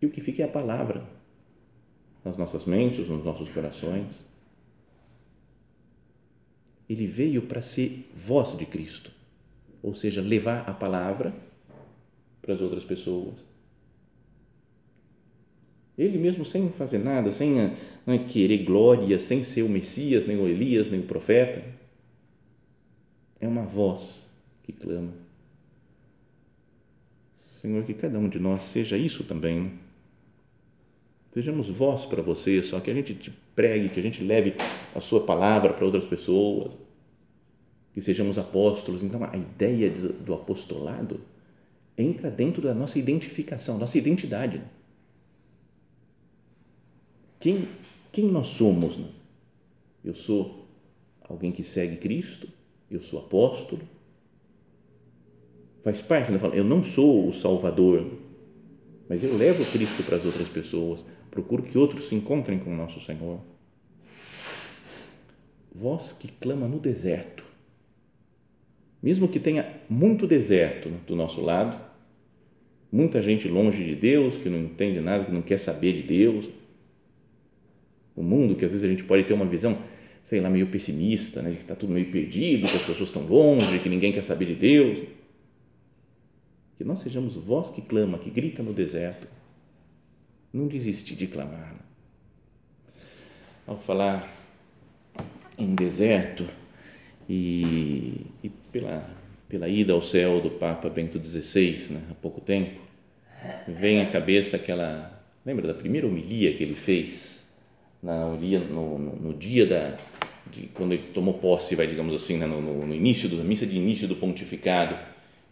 E 0.00 0.06
o 0.06 0.10
que 0.10 0.20
fica 0.20 0.42
é 0.42 0.46
a 0.46 0.48
palavra 0.48 1.02
nas 2.24 2.36
nossas 2.36 2.64
mentes, 2.64 3.08
nos 3.08 3.24
nossos 3.24 3.48
corações. 3.48 4.24
Ele 6.88 7.06
veio 7.06 7.42
para 7.42 7.60
ser 7.60 8.10
voz 8.14 8.56
de 8.56 8.64
Cristo, 8.64 9.10
ou 9.82 9.94
seja, 9.94 10.22
levar 10.22 10.68
a 10.68 10.72
palavra 10.72 11.34
para 12.40 12.54
as 12.54 12.60
outras 12.60 12.84
pessoas. 12.84 13.34
Ele 15.98 16.16
mesmo 16.16 16.44
sem 16.44 16.70
fazer 16.70 16.98
nada, 16.98 17.30
sem 17.30 17.60
é, 17.60 17.72
querer 18.28 18.64
glória, 18.64 19.18
sem 19.18 19.42
ser 19.42 19.62
o 19.62 19.68
Messias, 19.68 20.26
nem 20.26 20.38
o 20.38 20.46
Elias, 20.46 20.88
nem 20.90 21.00
o 21.00 21.06
profeta. 21.06 21.62
É 23.40 23.48
uma 23.48 23.64
voz 23.64 24.30
que 24.62 24.72
clama. 24.72 25.12
Senhor, 27.50 27.84
que 27.84 27.94
cada 27.94 28.18
um 28.18 28.28
de 28.28 28.38
nós 28.38 28.62
seja 28.62 28.96
isso 28.96 29.24
também. 29.24 29.60
Né? 29.62 29.70
Sejamos 31.30 31.68
voz 31.68 32.06
para 32.06 32.22
você, 32.22 32.62
só 32.62 32.80
que 32.80 32.90
a 32.90 32.94
gente 32.94 33.14
te 33.14 33.30
pregue, 33.54 33.90
que 33.90 34.00
a 34.00 34.02
gente 34.02 34.22
leve 34.22 34.54
a 34.94 35.00
sua 35.00 35.24
palavra 35.24 35.72
para 35.72 35.84
outras 35.84 36.04
pessoas, 36.04 36.72
que 37.92 38.00
sejamos 38.00 38.38
apóstolos. 38.38 39.02
Então, 39.02 39.22
a 39.24 39.36
ideia 39.36 39.90
do 39.90 40.32
apostolado 40.32 41.20
entra 41.96 42.30
dentro 42.30 42.62
da 42.62 42.72
nossa 42.72 42.98
identificação, 42.98 43.76
nossa 43.76 43.98
identidade. 43.98 44.62
Quem, 47.38 47.68
quem 48.10 48.26
nós 48.26 48.46
somos? 48.46 48.96
Né? 48.96 49.08
Eu 50.04 50.14
sou 50.14 50.66
alguém 51.20 51.52
que 51.52 51.62
segue 51.62 51.96
Cristo, 51.96 52.48
eu 52.90 53.02
sou 53.02 53.20
apóstolo, 53.20 53.82
faz 55.82 56.00
parte, 56.00 56.32
né? 56.32 56.38
eu 56.54 56.64
não 56.64 56.82
sou 56.82 57.28
o 57.28 57.32
Salvador, 57.32 58.06
mas 59.08 59.22
eu 59.22 59.36
levo 59.36 59.64
Cristo 59.72 60.02
para 60.04 60.16
as 60.16 60.24
outras 60.24 60.48
pessoas, 60.48 61.04
procuro 61.30 61.62
que 61.62 61.78
outros 61.78 62.08
se 62.08 62.14
encontrem 62.14 62.58
com 62.58 62.72
o 62.72 62.76
nosso 62.76 63.00
Senhor. 63.00 63.40
Voz 65.74 66.12
que 66.12 66.28
clama 66.28 66.66
no 66.66 66.78
deserto, 66.78 67.44
mesmo 69.02 69.28
que 69.28 69.38
tenha 69.38 69.80
muito 69.88 70.26
deserto 70.26 70.90
do 71.06 71.14
nosso 71.14 71.40
lado, 71.40 71.80
muita 72.90 73.22
gente 73.22 73.46
longe 73.46 73.84
de 73.84 73.94
Deus, 73.94 74.36
que 74.36 74.48
não 74.48 74.58
entende 74.58 75.00
nada, 75.00 75.24
que 75.24 75.32
não 75.32 75.42
quer 75.42 75.58
saber 75.58 75.92
de 75.92 76.02
Deus, 76.02 76.48
o 78.16 78.22
mundo 78.22 78.56
que 78.56 78.64
às 78.64 78.72
vezes 78.72 78.84
a 78.84 78.90
gente 78.90 79.04
pode 79.04 79.22
ter 79.24 79.34
uma 79.34 79.46
visão, 79.46 79.78
sei 80.24 80.40
lá, 80.40 80.50
meio 80.50 80.66
pessimista, 80.66 81.40
né, 81.40 81.50
de 81.50 81.56
que 81.56 81.62
está 81.62 81.76
tudo 81.76 81.92
meio 81.92 82.10
perdido, 82.10 82.66
que 82.66 82.76
as 82.76 82.82
pessoas 82.82 83.08
estão 83.08 83.22
longe, 83.22 83.78
que 83.78 83.88
ninguém 83.88 84.12
quer 84.12 84.22
saber 84.22 84.46
de 84.46 84.54
Deus. 84.56 85.00
Que 86.76 86.82
nós 86.82 87.00
sejamos 87.00 87.36
voz 87.36 87.70
que 87.70 87.82
clama, 87.82 88.18
que 88.18 88.30
grita 88.30 88.62
no 88.62 88.72
deserto, 88.72 89.28
não 90.52 90.66
desistir 90.66 91.14
de 91.14 91.26
clamar. 91.26 91.74
Ao 93.66 93.78
falar 93.78 94.26
em 95.58 95.74
deserto 95.74 96.46
e, 97.28 98.26
e 98.42 98.48
pela, 98.72 99.08
pela 99.48 99.68
ida 99.68 99.92
ao 99.92 100.00
céu 100.00 100.40
do 100.40 100.50
Papa 100.50 100.88
Bento 100.88 101.22
XVI, 101.22 101.92
né, 101.92 102.02
há 102.10 102.14
pouco 102.14 102.40
tempo, 102.40 102.80
vem 103.66 104.00
à 104.00 104.06
cabeça 104.06 104.56
aquela. 104.56 105.14
Lembra 105.44 105.66
da 105.66 105.74
primeira 105.74 106.06
homilia 106.06 106.54
que 106.54 106.62
ele 106.62 106.74
fez 106.74 107.48
no 108.02 108.36
dia, 108.38 108.58
no, 108.60 108.98
no 108.98 109.34
dia 109.34 109.66
da, 109.66 109.96
de, 110.50 110.62
quando 110.74 110.92
ele 110.92 111.04
tomou 111.14 111.34
posse, 111.34 111.74
vai, 111.74 111.86
digamos 111.86 112.14
assim, 112.14 112.36
né, 112.36 112.46
no, 112.46 112.60
no, 112.60 112.94
início 112.94 113.28
da 113.28 113.42
missa 113.42 113.66
de 113.66 113.76
início 113.76 114.06
do 114.08 114.16
pontificado, 114.16 114.98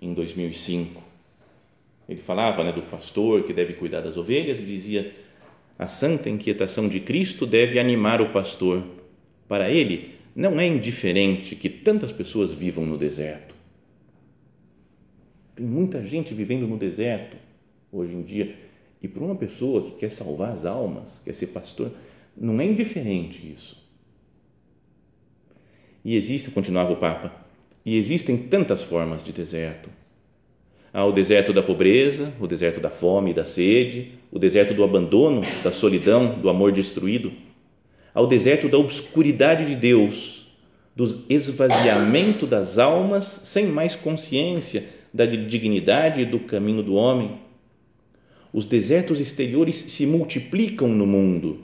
em 0.00 0.12
2005. 0.14 1.02
Ele 2.08 2.20
falava 2.20 2.62
né, 2.62 2.72
do 2.72 2.82
pastor 2.82 3.42
que 3.42 3.52
deve 3.52 3.74
cuidar 3.74 4.00
das 4.00 4.16
ovelhas 4.16 4.60
e 4.60 4.64
dizia: 4.64 5.12
a 5.78 5.86
santa 5.86 6.30
inquietação 6.30 6.88
de 6.88 7.00
Cristo 7.00 7.46
deve 7.46 7.78
animar 7.78 8.20
o 8.20 8.30
pastor. 8.30 8.82
Para 9.48 9.70
ele, 9.70 10.14
não 10.34 10.58
é 10.58 10.66
indiferente 10.66 11.54
que 11.54 11.68
tantas 11.68 12.12
pessoas 12.12 12.52
vivam 12.52 12.84
no 12.84 12.98
deserto. 12.98 13.54
Tem 15.54 15.64
muita 15.64 16.04
gente 16.04 16.34
vivendo 16.34 16.66
no 16.66 16.76
deserto 16.76 17.36
hoje 17.90 18.12
em 18.12 18.22
dia. 18.22 18.54
E 19.02 19.08
para 19.08 19.22
uma 19.22 19.36
pessoa 19.36 19.82
que 19.82 19.98
quer 19.98 20.10
salvar 20.10 20.52
as 20.52 20.64
almas, 20.64 21.20
quer 21.24 21.32
ser 21.32 21.48
pastor, 21.48 21.92
não 22.36 22.60
é 22.60 22.64
indiferente 22.66 23.54
isso. 23.54 23.82
E 26.04 26.16
existe, 26.16 26.50
continuava 26.50 26.92
o 26.92 26.96
Papa, 26.96 27.32
e 27.84 27.96
existem 27.96 28.36
tantas 28.48 28.82
formas 28.82 29.22
de 29.22 29.32
deserto. 29.32 29.88
Há 30.92 31.04
o 31.04 31.12
deserto 31.12 31.52
da 31.52 31.62
pobreza, 31.62 32.32
o 32.40 32.46
deserto 32.46 32.80
da 32.80 32.90
fome 32.90 33.30
e 33.30 33.34
da 33.34 33.44
sede, 33.44 34.12
o 34.32 34.38
deserto 34.38 34.72
do 34.74 34.82
abandono, 34.82 35.42
da 35.62 35.70
solidão, 35.70 36.38
do 36.40 36.48
amor 36.48 36.72
destruído. 36.72 37.32
Há 38.14 38.20
o 38.20 38.26
deserto 38.26 38.68
da 38.68 38.78
obscuridade 38.78 39.66
de 39.66 39.76
Deus, 39.76 40.46
do 40.94 41.22
esvaziamento 41.28 42.46
das 42.46 42.78
almas 42.78 43.24
sem 43.44 43.66
mais 43.66 43.94
consciência 43.94 44.84
da 45.12 45.26
dignidade 45.26 46.22
e 46.22 46.26
do 46.26 46.40
caminho 46.40 46.82
do 46.82 46.94
homem. 46.94 47.38
Os 48.52 48.64
desertos 48.64 49.20
exteriores 49.20 49.76
se 49.76 50.06
multiplicam 50.06 50.88
no 50.88 51.06
mundo, 51.06 51.60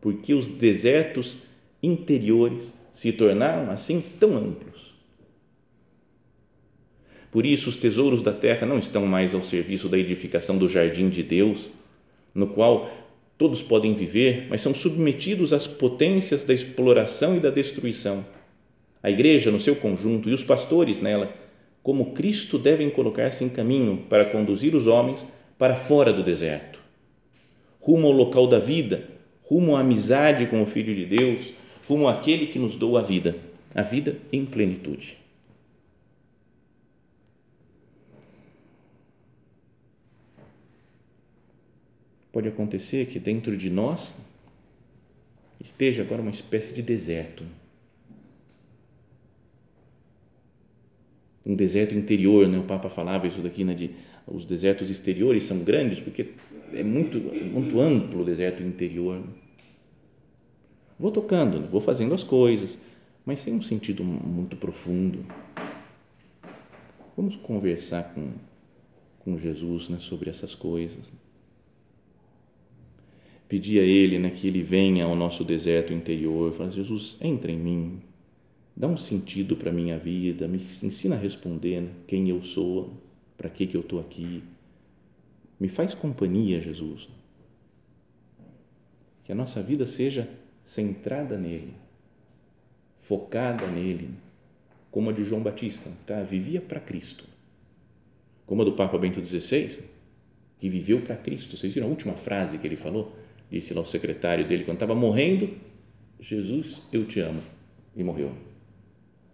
porque 0.00 0.32
os 0.32 0.48
desertos 0.48 1.36
interiores 1.82 2.72
se 2.90 3.12
tornaram 3.12 3.70
assim 3.70 4.02
tão 4.18 4.34
amplos. 4.36 4.93
Por 7.34 7.44
isso, 7.44 7.68
os 7.68 7.76
tesouros 7.76 8.22
da 8.22 8.32
terra 8.32 8.64
não 8.64 8.78
estão 8.78 9.04
mais 9.06 9.34
ao 9.34 9.42
serviço 9.42 9.88
da 9.88 9.98
edificação 9.98 10.56
do 10.56 10.68
jardim 10.68 11.08
de 11.08 11.20
Deus, 11.20 11.68
no 12.32 12.46
qual 12.46 12.88
todos 13.36 13.60
podem 13.60 13.92
viver, 13.92 14.46
mas 14.48 14.60
são 14.60 14.72
submetidos 14.72 15.52
às 15.52 15.66
potências 15.66 16.44
da 16.44 16.54
exploração 16.54 17.36
e 17.36 17.40
da 17.40 17.50
destruição. 17.50 18.24
A 19.02 19.10
igreja, 19.10 19.50
no 19.50 19.58
seu 19.58 19.74
conjunto, 19.74 20.30
e 20.30 20.32
os 20.32 20.44
pastores 20.44 21.00
nela, 21.00 21.34
como 21.82 22.12
Cristo, 22.12 22.56
devem 22.56 22.88
colocar-se 22.88 23.42
em 23.42 23.48
caminho 23.48 24.04
para 24.08 24.26
conduzir 24.26 24.72
os 24.72 24.86
homens 24.86 25.26
para 25.58 25.74
fora 25.74 26.12
do 26.12 26.22
deserto, 26.22 26.78
rumo 27.80 28.06
ao 28.06 28.12
local 28.12 28.46
da 28.46 28.60
vida, 28.60 29.08
rumo 29.42 29.74
à 29.74 29.80
amizade 29.80 30.46
com 30.46 30.62
o 30.62 30.66
Filho 30.66 30.94
de 30.94 31.04
Deus, 31.04 31.52
como 31.88 32.06
aquele 32.06 32.46
que 32.46 32.60
nos 32.60 32.76
deu 32.76 32.96
a 32.96 33.02
vida, 33.02 33.34
a 33.74 33.82
vida 33.82 34.18
em 34.32 34.46
plenitude. 34.46 35.23
Pode 42.34 42.48
acontecer 42.48 43.06
que 43.06 43.20
dentro 43.20 43.56
de 43.56 43.70
nós 43.70 44.16
esteja 45.60 46.02
agora 46.02 46.20
uma 46.20 46.32
espécie 46.32 46.74
de 46.74 46.82
deserto. 46.82 47.44
Um 51.46 51.54
deserto 51.54 51.94
interior, 51.94 52.48
né? 52.48 52.58
o 52.58 52.64
Papa 52.64 52.90
falava 52.90 53.28
isso 53.28 53.40
daqui, 53.40 53.62
né? 53.62 53.72
de 53.72 53.92
os 54.26 54.44
desertos 54.44 54.90
exteriores 54.90 55.44
são 55.44 55.60
grandes 55.60 56.00
porque 56.00 56.30
é 56.72 56.82
muito, 56.82 57.18
muito 57.18 57.80
amplo 57.80 58.22
o 58.22 58.24
deserto 58.24 58.64
interior. 58.64 59.20
Né? 59.20 59.26
Vou 60.98 61.12
tocando, 61.12 61.70
vou 61.70 61.80
fazendo 61.80 62.14
as 62.14 62.24
coisas, 62.24 62.76
mas 63.24 63.38
sem 63.38 63.54
um 63.54 63.62
sentido 63.62 64.02
muito 64.02 64.56
profundo. 64.56 65.24
Vamos 67.16 67.36
conversar 67.36 68.12
com, 68.12 68.32
com 69.20 69.38
Jesus 69.38 69.88
né, 69.88 69.98
sobre 70.00 70.30
essas 70.30 70.56
coisas. 70.56 71.12
Pedir 73.48 73.80
a 73.80 73.82
Ele 73.82 74.18
né, 74.18 74.30
que 74.30 74.46
Ele 74.48 74.62
venha 74.62 75.04
ao 75.04 75.14
nosso 75.14 75.44
deserto 75.44 75.92
interior, 75.92 76.52
falar, 76.52 76.70
Jesus, 76.70 77.16
entra 77.20 77.52
em 77.52 77.58
mim, 77.58 78.00
dá 78.76 78.88
um 78.88 78.96
sentido 78.96 79.56
para 79.56 79.70
a 79.70 79.72
minha 79.72 79.98
vida, 79.98 80.48
me 80.48 80.58
ensina 80.82 81.14
a 81.14 81.18
responder 81.18 81.82
né, 81.82 81.90
quem 82.06 82.28
eu 82.28 82.42
sou, 82.42 82.92
para 83.36 83.50
que, 83.50 83.66
que 83.66 83.76
eu 83.76 83.82
estou 83.82 84.00
aqui. 84.00 84.42
Me 85.60 85.68
faz 85.68 85.94
companhia, 85.94 86.60
Jesus. 86.60 87.08
Que 89.24 89.32
a 89.32 89.34
nossa 89.34 89.62
vida 89.62 89.86
seja 89.86 90.28
centrada 90.64 91.38
nele, 91.38 91.74
focada 92.98 93.66
nele, 93.66 94.10
como 94.90 95.10
a 95.10 95.12
de 95.12 95.24
João 95.24 95.42
Batista, 95.42 95.90
tá? 96.06 96.22
vivia 96.22 96.60
para 96.60 96.80
Cristo. 96.80 97.24
Como 98.46 98.62
a 98.62 98.64
do 98.64 98.72
Papa 98.72 98.96
Bento 98.98 99.24
XVI, 99.24 99.82
que 100.58 100.68
viveu 100.68 101.00
para 101.00 101.16
Cristo. 101.16 101.56
Vocês 101.56 101.74
viram 101.74 101.88
a 101.88 101.90
última 101.90 102.14
frase 102.14 102.58
que 102.58 102.66
ele 102.66 102.76
falou? 102.76 103.12
Disse 103.50 103.74
lá 103.74 103.82
o 103.82 103.86
secretário 103.86 104.46
dele, 104.46 104.64
quando 104.64 104.76
estava 104.76 104.94
morrendo: 104.94 105.48
Jesus, 106.20 106.82
eu 106.92 107.04
te 107.06 107.20
amo. 107.20 107.40
E 107.96 108.02
morreu. 108.02 108.32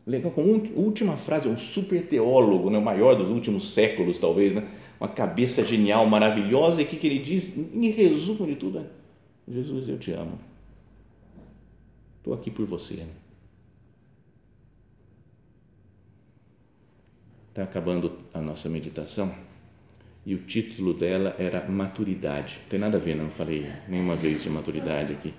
Legal, 0.07 0.31
com 0.33 0.43
a 0.43 0.45
última 0.79 1.17
frase, 1.17 1.49
um 1.49 1.57
super 1.57 2.07
teólogo, 2.07 2.69
né, 2.71 2.79
o 2.79 2.83
maior 2.83 3.15
dos 3.15 3.29
últimos 3.29 3.73
séculos, 3.73 4.19
talvez, 4.19 4.53
né? 4.53 4.67
uma 4.99 5.09
cabeça 5.09 5.65
genial, 5.65 6.07
maravilhosa, 6.07 6.83
e 6.83 6.85
o 6.85 6.89
que, 6.89 6.97
que 6.97 7.07
ele 7.07 7.21
diz, 7.21 7.57
em 7.57 7.91
resumo 7.91 8.47
de 8.47 8.57
tudo, 8.57 8.81
é: 8.81 8.85
Jesus, 9.49 9.89
eu 9.89 9.99
te 9.99 10.13
amo 10.13 10.39
Estou 12.19 12.35
aqui 12.35 12.51
por 12.51 12.67
você. 12.67 13.07
Está 17.49 17.63
acabando 17.63 18.13
a 18.33 18.41
nossa 18.41 18.69
meditação 18.69 19.35
e 20.31 20.35
o 20.35 20.39
título 20.39 20.95
dela 20.95 21.35
era 21.41 21.67
Maturidade. 21.69 22.59
Não 22.63 22.69
tem 22.69 22.79
nada 22.79 22.99
a 22.99 23.01
ver, 23.01 23.17
não 23.17 23.29
falei 23.31 23.67
nenhuma 23.89 24.15
vez 24.15 24.41
de 24.45 24.49
maturidade 24.49 25.13
aqui. 25.13 25.35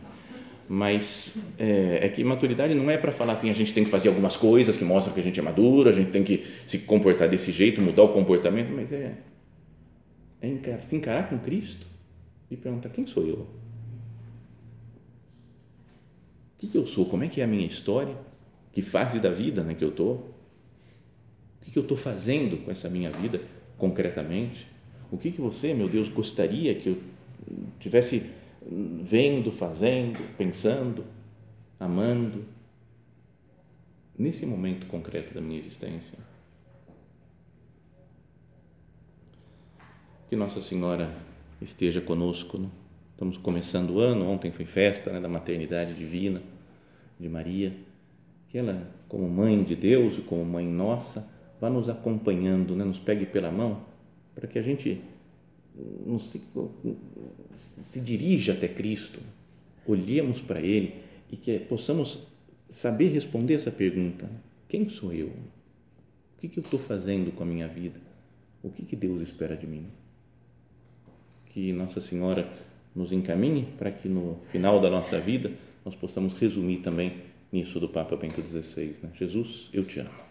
Mas 0.67 1.55
é, 1.57 2.05
é 2.05 2.09
que 2.09 2.21
maturidade 2.25 2.73
não 2.73 2.89
é 2.91 2.97
para 2.97 3.13
falar 3.13 3.31
assim, 3.31 3.49
a 3.49 3.53
gente 3.53 3.73
tem 3.73 3.85
que 3.85 3.89
fazer 3.89 4.09
algumas 4.09 4.35
coisas 4.35 4.75
que 4.75 4.83
mostram 4.83 5.13
que 5.13 5.21
a 5.21 5.23
gente 5.23 5.39
é 5.39 5.43
maduro, 5.43 5.89
a 5.89 5.93
gente 5.93 6.11
tem 6.11 6.25
que 6.25 6.45
se 6.67 6.79
comportar 6.79 7.29
desse 7.29 7.53
jeito, 7.53 7.81
mudar 7.81 8.03
o 8.03 8.09
comportamento, 8.09 8.69
mas 8.73 8.91
é, 8.91 9.13
é 10.41 10.47
encarar, 10.49 10.83
se 10.83 10.93
encarar 10.97 11.29
com 11.29 11.39
Cristo 11.39 11.87
e 12.49 12.57
perguntar: 12.57 12.89
quem 12.89 13.07
sou 13.07 13.25
eu? 13.25 13.47
que, 16.61 16.67
que 16.67 16.77
eu 16.77 16.85
sou, 16.85 17.05
como 17.05 17.23
é 17.23 17.29
que 17.29 17.39
é 17.39 17.45
a 17.45 17.47
minha 17.47 17.65
história, 17.65 18.15
que 18.73 18.81
fase 18.81 19.21
da 19.21 19.31
vida 19.31 19.63
né, 19.63 19.73
que 19.73 19.85
eu 19.85 19.89
estou, 19.89 20.35
o 21.61 21.65
que, 21.65 21.71
que 21.71 21.79
eu 21.79 21.83
estou 21.83 21.97
fazendo 21.97 22.57
com 22.63 22.69
essa 22.69 22.89
minha 22.89 23.09
vida 23.09 23.41
concretamente, 23.77 24.67
o 25.11 25.17
que, 25.17 25.29
que 25.29 25.41
você, 25.41 25.73
meu 25.73 25.89
Deus, 25.89 26.07
gostaria 26.07 26.73
que 26.73 26.89
eu 26.89 26.97
tivesse 27.79 28.23
vendo, 28.65 29.51
fazendo, 29.51 30.19
pensando, 30.37 31.03
amando, 31.77 32.45
nesse 34.17 34.45
momento 34.45 34.87
concreto 34.87 35.33
da 35.33 35.41
minha 35.41 35.59
existência. 35.59 36.17
Que 40.29 40.35
Nossa 40.37 40.61
Senhora 40.61 41.13
esteja 41.61 41.99
conosco. 41.99 42.57
Né? 42.57 42.69
Estamos 43.11 43.37
começando 43.37 43.91
o 43.91 43.99
ano, 43.99 44.29
ontem 44.29 44.51
foi 44.51 44.65
festa 44.65 45.11
né, 45.11 45.19
da 45.19 45.27
maternidade 45.27 45.93
divina 45.93 46.41
de 47.19 47.27
Maria. 47.27 47.75
Que 48.47 48.57
ela, 48.57 48.89
como 49.09 49.27
mãe 49.27 49.61
de 49.63 49.75
Deus 49.75 50.17
e 50.17 50.21
como 50.21 50.45
mãe 50.45 50.65
nossa, 50.65 51.27
vá 51.59 51.69
nos 51.69 51.89
acompanhando, 51.89 52.75
né, 52.75 52.85
nos 52.85 52.99
pegue 52.99 53.25
pela 53.25 53.51
mão, 53.51 53.90
para 54.35 54.47
que 54.47 54.57
a 54.59 54.61
gente 54.61 55.01
se, 56.19 56.41
se 57.53 58.01
dirija 58.01 58.53
até 58.53 58.67
Cristo, 58.67 59.19
olhemos 59.85 60.39
para 60.41 60.59
Ele 60.59 60.95
e 61.31 61.37
que 61.37 61.59
possamos 61.59 62.27
saber 62.69 63.09
responder 63.09 63.55
essa 63.55 63.71
pergunta: 63.71 64.29
quem 64.67 64.87
sou 64.89 65.13
eu? 65.13 65.27
O 65.27 66.41
que, 66.41 66.47
que 66.47 66.59
eu 66.59 66.63
estou 66.63 66.79
fazendo 66.79 67.31
com 67.31 67.43
a 67.43 67.45
minha 67.45 67.67
vida? 67.67 67.99
O 68.63 68.69
que, 68.69 68.83
que 68.83 68.95
Deus 68.95 69.21
espera 69.21 69.55
de 69.55 69.67
mim? 69.67 69.85
Que 71.47 71.71
Nossa 71.71 72.01
Senhora 72.01 72.47
nos 72.95 73.11
encaminhe 73.11 73.67
para 73.77 73.91
que 73.91 74.09
no 74.09 74.39
final 74.51 74.79
da 74.79 74.89
nossa 74.89 75.19
vida 75.19 75.51
nós 75.85 75.95
possamos 75.95 76.33
resumir 76.33 76.77
também 76.77 77.13
nisso 77.51 77.79
do 77.79 77.89
Papa 77.89 78.15
Bento 78.15 78.41
XVI. 78.41 78.95
Né? 79.03 79.11
Jesus, 79.17 79.69
eu 79.73 79.83
te 79.83 79.99
amo. 79.99 80.30